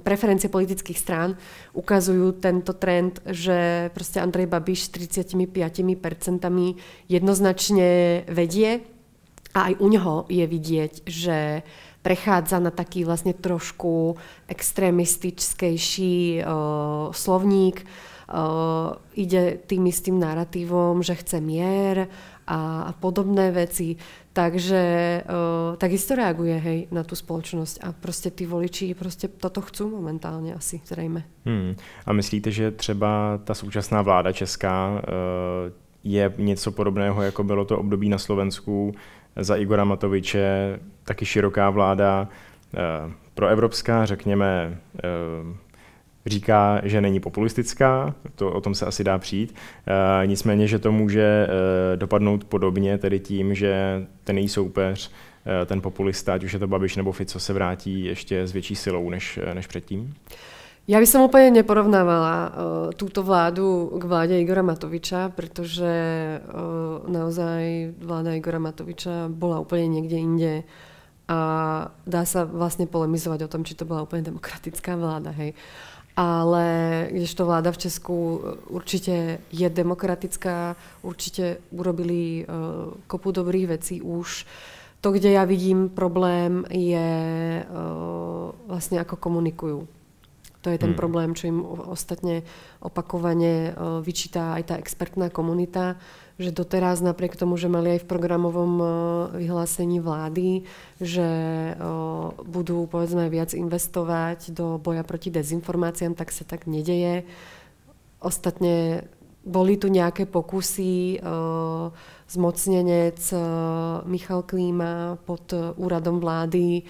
preferencie 0.00 0.48
politických 0.48 0.98
strán 0.98 1.36
ukazujú 1.76 2.40
tento 2.40 2.72
trend, 2.74 3.20
že 3.28 3.88
proste 3.92 4.24
Andrej 4.24 4.48
Babiš 4.48 4.88
s 4.88 5.14
35% 5.14 5.38
jednoznačne 7.08 7.88
vedie 8.32 8.84
a 9.54 9.70
aj 9.70 9.74
u 9.78 9.86
neho 9.86 10.26
je 10.26 10.44
vidieť, 10.44 10.92
že 11.06 11.62
prechádza 12.04 12.60
na 12.60 12.68
taký 12.68 13.08
vlastne 13.08 13.32
trošku 13.32 14.20
extrémistickejší 14.50 16.44
uh, 16.44 17.08
slovník, 17.16 17.80
uh, 17.80 19.00
ide 19.16 19.56
tým 19.64 19.88
istým 19.88 20.20
narratívom, 20.20 21.00
že 21.00 21.16
chce 21.16 21.40
mier 21.40 22.12
a, 22.44 22.90
a 22.90 22.92
podobné 22.92 23.48
veci. 23.56 23.96
Takže 24.34 24.82
uh, 25.22 25.76
takisto 25.78 26.18
reaguje 26.18 26.58
hej, 26.58 26.78
na 26.90 27.06
tú 27.06 27.14
spoločnosť 27.14 27.86
a 27.86 27.94
proste 27.94 28.34
tí 28.34 28.50
voliči 28.50 28.90
proste 28.98 29.30
toto 29.30 29.62
chcú 29.62 29.94
momentálne 29.94 30.50
asi 30.50 30.82
zrejme. 30.82 31.22
Hmm. 31.46 31.78
A 32.06 32.10
myslíte, 32.12 32.50
že 32.50 32.70
třeba 32.70 33.38
ta 33.44 33.54
současná 33.54 34.02
vláda 34.02 34.32
česká 34.32 34.90
uh, 34.90 35.70
je 36.04 36.34
něco 36.38 36.72
podobného, 36.72 37.22
jako 37.22 37.44
bylo 37.44 37.64
to 37.64 37.78
období 37.78 38.08
na 38.08 38.18
Slovensku 38.18 38.94
za 39.36 39.56
Igora 39.56 39.84
Matoviče, 39.84 40.80
taky 41.04 41.24
široká 41.24 41.70
vláda, 41.70 42.26
uh, 42.26 43.12
proevropská, 43.34 44.06
řekněme, 44.06 44.78
uh, 44.94 45.56
říká, 46.26 46.80
že 46.82 47.00
není 47.00 47.20
populistická, 47.20 48.14
to, 48.34 48.52
o 48.52 48.60
tom 48.60 48.74
se 48.74 48.86
asi 48.86 49.04
dá 49.04 49.18
přijít. 49.18 49.54
E, 50.22 50.26
nicméně, 50.26 50.66
že 50.66 50.78
to 50.78 50.92
může 50.92 51.22
e, 51.22 51.96
dopadnout 51.96 52.44
podobně, 52.44 52.98
tedy 52.98 53.20
tím, 53.20 53.54
že 53.54 54.06
ten 54.24 54.38
její 54.38 54.48
soupeř, 54.48 55.10
e, 55.62 55.66
ten 55.66 55.80
populista, 55.80 56.34
ať 56.34 56.44
už 56.44 56.52
je 56.52 56.58
to 56.58 56.66
Babiš 56.66 56.96
nebo 56.96 57.12
Fico, 57.12 57.40
se 57.40 57.52
vrátí 57.52 58.04
ještě 58.04 58.42
s 58.42 58.52
větší 58.52 58.76
silou 58.76 59.10
než, 59.10 59.38
než 59.54 59.66
předtím? 59.66 60.14
Ja 60.84 61.00
by 61.00 61.08
som 61.08 61.24
úplne 61.24 61.48
neporovnávala 61.64 62.36
uh, 62.36 62.52
túto 62.92 63.24
vládu 63.24 63.96
k 63.96 64.04
vláde 64.04 64.36
Igora 64.36 64.60
Matoviča, 64.60 65.32
pretože 65.32 65.88
uh, 66.44 67.08
naozaj 67.08 67.96
vláda 68.04 68.36
Igora 68.36 68.60
Matoviča 68.60 69.32
bola 69.32 69.64
úplne 69.64 69.88
niekde 69.88 70.20
inde 70.20 70.54
a 71.24 71.40
dá 72.04 72.28
sa 72.28 72.44
vlastne 72.44 72.84
polemizovať 72.84 73.48
o 73.48 73.52
tom, 73.56 73.64
či 73.64 73.80
to 73.80 73.88
bola 73.88 74.04
úplne 74.04 74.28
demokratická 74.28 74.92
vláda. 75.00 75.32
Hej. 75.32 75.56
Uh, 75.56 75.93
ale 76.16 76.66
kdežto 77.10 77.46
vláda 77.46 77.72
v 77.72 77.78
Česku 77.78 78.16
e, 78.16 78.38
určite 78.70 79.38
je 79.52 79.70
demokratická, 79.70 80.76
určite 81.02 81.58
urobili 81.70 82.46
uh, 82.46 82.94
kopu 83.06 83.30
dobrých 83.30 83.66
vecí 83.66 84.02
už. 84.02 84.46
To, 85.00 85.12
kde 85.12 85.30
ja 85.30 85.44
vidím 85.44 85.88
problém, 85.88 86.64
je 86.70 87.10
uh, 87.66 88.54
vlastne 88.66 89.02
ako 89.02 89.16
komunikujú. 89.16 89.84
To 90.64 90.72
je 90.72 90.80
ten 90.80 90.96
hmm. 90.96 91.00
problém, 91.00 91.30
čo 91.36 91.52
im 91.52 91.60
ostatne 91.92 92.40
opakovane 92.80 93.76
uh, 93.76 94.00
vyčítá 94.00 94.56
aj 94.56 94.72
tá 94.72 94.74
expertná 94.80 95.28
komunita, 95.28 96.00
že 96.34 96.50
doteraz 96.50 96.98
napriek 96.98 97.38
tomu, 97.38 97.54
že 97.54 97.70
mali 97.70 97.94
aj 97.94 98.02
v 98.02 98.10
programovom 98.10 98.72
e, 98.82 98.86
vyhlásení 99.46 100.02
vlády, 100.02 100.66
že 100.98 101.22
e, 101.22 101.72
budú 102.42 102.90
povedzme 102.90 103.30
viac 103.30 103.54
investovať 103.54 104.50
do 104.50 104.82
boja 104.82 105.06
proti 105.06 105.30
dezinformáciám, 105.30 106.18
tak 106.18 106.34
sa 106.34 106.42
tak 106.42 106.66
nedeje. 106.66 107.22
Ostatne 108.18 109.06
boli 109.46 109.78
tu 109.78 109.92
nejaké 109.92 110.24
pokusy, 110.26 111.20
zmocnenec 112.24 113.20
Michal 114.08 114.42
Klíma 114.48 115.20
pod 115.28 115.52
úradom 115.76 116.18
vlády 116.18 116.82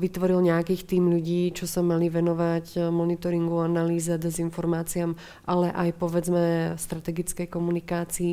vytvoril 0.00 0.40
nejakých 0.40 0.82
tým 0.88 1.12
ľudí, 1.12 1.52
čo 1.52 1.68
sa 1.68 1.84
mali 1.84 2.08
venovať 2.08 2.88
monitoringu, 2.88 3.60
analýze, 3.60 4.10
dezinformáciám, 4.16 5.14
ale 5.44 5.68
aj 5.72 5.88
povedzme 6.00 6.74
strategickej 6.80 7.46
komunikácii 7.48 8.32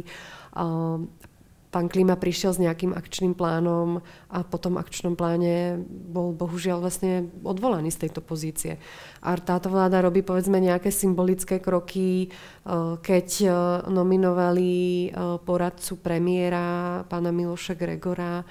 pán 1.76 1.92
Klima 1.92 2.16
prišiel 2.16 2.56
s 2.56 2.64
nejakým 2.64 2.96
akčným 2.96 3.36
plánom 3.36 4.00
a 4.32 4.48
po 4.48 4.56
tom 4.56 4.80
akčnom 4.80 5.20
pláne 5.20 5.84
bol 5.92 6.32
bohužiaľ 6.32 6.80
vlastne 6.80 7.28
odvolaný 7.44 7.92
z 7.92 8.08
tejto 8.08 8.24
pozície. 8.24 8.80
A 9.20 9.36
táto 9.36 9.68
vláda 9.68 10.00
robí 10.00 10.24
povedzme 10.24 10.64
nejaké 10.64 10.88
symbolické 10.88 11.60
kroky, 11.60 12.32
eh, 12.32 12.96
keď 13.04 13.28
eh, 13.44 13.52
nominovali 13.92 14.72
eh, 14.72 15.12
poradcu 15.44 16.00
premiéra 16.00 17.04
pána 17.12 17.36
Miloša 17.36 17.76
Gregora 17.76 18.48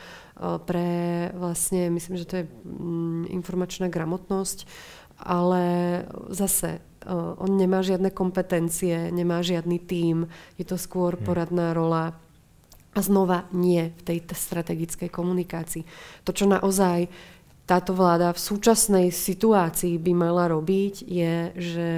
pre 0.66 1.30
vlastne, 1.38 1.94
myslím, 1.94 2.18
že 2.18 2.26
to 2.26 2.34
je 2.42 2.44
mm, 2.50 3.30
informačná 3.30 3.86
gramotnosť, 3.86 4.66
ale 5.22 5.62
zase 6.34 6.82
on 7.38 7.54
nemá 7.54 7.86
žiadne 7.86 8.10
kompetencie, 8.10 9.14
nemá 9.14 9.46
žiadny 9.46 9.78
tím, 9.78 10.26
je 10.58 10.66
to 10.66 10.74
skôr 10.74 11.14
hm. 11.14 11.22
poradná 11.22 11.70
rola 11.70 12.18
a 12.94 13.00
znova 13.02 13.50
nie 13.50 13.90
v 13.90 14.02
tej 14.06 14.18
strategickej 14.30 15.10
komunikácii. 15.10 15.82
To, 16.22 16.30
čo 16.30 16.46
naozaj 16.46 17.10
táto 17.66 17.96
vláda 17.96 18.30
v 18.30 18.40
súčasnej 18.40 19.06
situácii 19.10 19.98
by 19.98 20.12
mala 20.14 20.46
robiť, 20.46 20.94
je, 21.02 21.34
že 21.58 21.90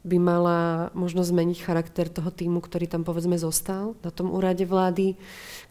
by 0.00 0.16
mala 0.16 0.88
možno 0.96 1.20
zmeniť 1.20 1.60
charakter 1.60 2.08
toho 2.08 2.32
týmu, 2.32 2.64
ktorý 2.64 2.88
tam 2.88 3.04
povedzme 3.04 3.36
zostal 3.36 3.92
na 4.00 4.08
tom 4.08 4.32
úrade 4.32 4.64
vlády, 4.64 5.12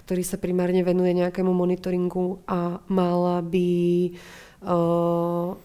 ktorý 0.05 0.21
sa 0.21 0.37
primárne 0.37 0.85
venuje 0.85 1.17
nejakému 1.17 1.49
monitoringu 1.49 2.37
a 2.45 2.77
mala 2.85 3.41
by 3.41 3.69
uh, 4.13 4.48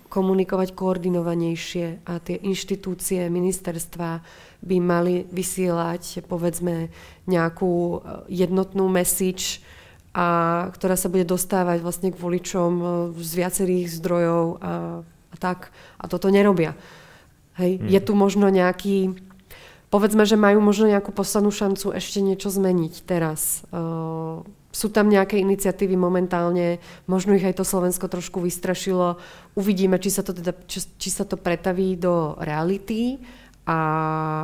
komunikovať 0.08 0.68
koordinovanejšie 0.70 2.06
a 2.06 2.22
tie 2.22 2.38
inštitúcie, 2.38 3.26
ministerstva 3.26 4.22
by 4.62 4.76
mali 4.78 5.26
vysielať 5.28 6.24
povedzme 6.30 6.88
nejakú 7.26 7.74
e, 7.74 7.96
jednotnú 8.30 8.86
message, 8.86 9.60
a 10.14 10.26
ktorá 10.70 10.94
sa 10.94 11.10
bude 11.10 11.26
dostávať 11.26 11.82
vlastne 11.82 12.14
k 12.14 12.20
voličom 12.22 12.72
e, 12.78 12.86
z 13.18 13.32
viacerých 13.34 13.86
zdrojov 13.98 14.44
a, 14.62 15.02
a 15.02 15.36
tak. 15.42 15.74
A 15.98 16.06
toto 16.06 16.30
nerobia. 16.30 16.78
Hej. 17.58 17.82
Hmm. 17.82 17.90
Je 17.90 17.98
tu 17.98 18.14
možno 18.14 18.46
nejaký, 18.46 19.18
povedzme, 19.90 20.22
že 20.22 20.38
majú 20.38 20.62
možno 20.62 20.86
nejakú 20.86 21.10
poslednú 21.10 21.50
šancu 21.50 21.90
ešte 21.98 22.22
niečo 22.22 22.46
zmeniť 22.46 22.94
teraz. 23.02 23.66
Uh, 23.74 24.46
sú 24.74 24.90
tam 24.90 25.06
nejaké 25.06 25.38
iniciatívy 25.38 25.94
momentálne, 25.94 26.82
možno 27.06 27.38
ich 27.38 27.46
aj 27.46 27.62
to 27.62 27.64
Slovensko 27.64 28.10
trošku 28.10 28.42
vystrašilo. 28.42 29.22
Uvidíme, 29.54 30.02
či 30.02 30.10
sa 30.10 30.26
to, 30.26 30.34
teda, 30.34 30.50
či, 30.66 30.82
či 30.98 31.08
sa 31.14 31.22
to 31.22 31.38
pretaví 31.38 31.94
do 31.94 32.34
reality 32.42 33.22
a 33.70 33.80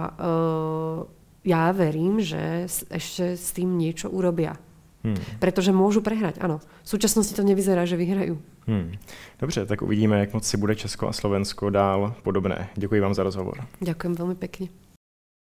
uh, 0.06 1.02
ja 1.42 1.74
verím, 1.74 2.22
že 2.22 2.70
ešte 2.88 3.34
s 3.34 3.50
tým 3.50 3.74
niečo 3.74 4.06
urobia. 4.06 4.54
Hmm. 5.00 5.16
Pretože 5.40 5.72
môžu 5.72 6.04
prehrať, 6.04 6.44
áno. 6.44 6.60
V 6.84 6.88
súčasnosti 6.88 7.32
to 7.32 7.40
nevyzerá, 7.40 7.88
že 7.88 7.96
vyhrajú. 7.96 8.36
Hmm. 8.68 8.92
Dobře, 9.40 9.66
tak 9.66 9.82
uvidíme, 9.82 10.20
jak 10.20 10.34
moc 10.34 10.44
si 10.44 10.56
bude 10.56 10.76
Česko 10.76 11.08
a 11.08 11.12
Slovensko 11.12 11.70
dál 11.70 12.14
podobné. 12.22 12.68
Děkuji 12.76 13.00
vám 13.00 13.14
za 13.14 13.22
rozhovor. 13.22 13.64
Ďakujem 13.80 14.14
veľmi 14.14 14.36
pekne. 14.36 14.68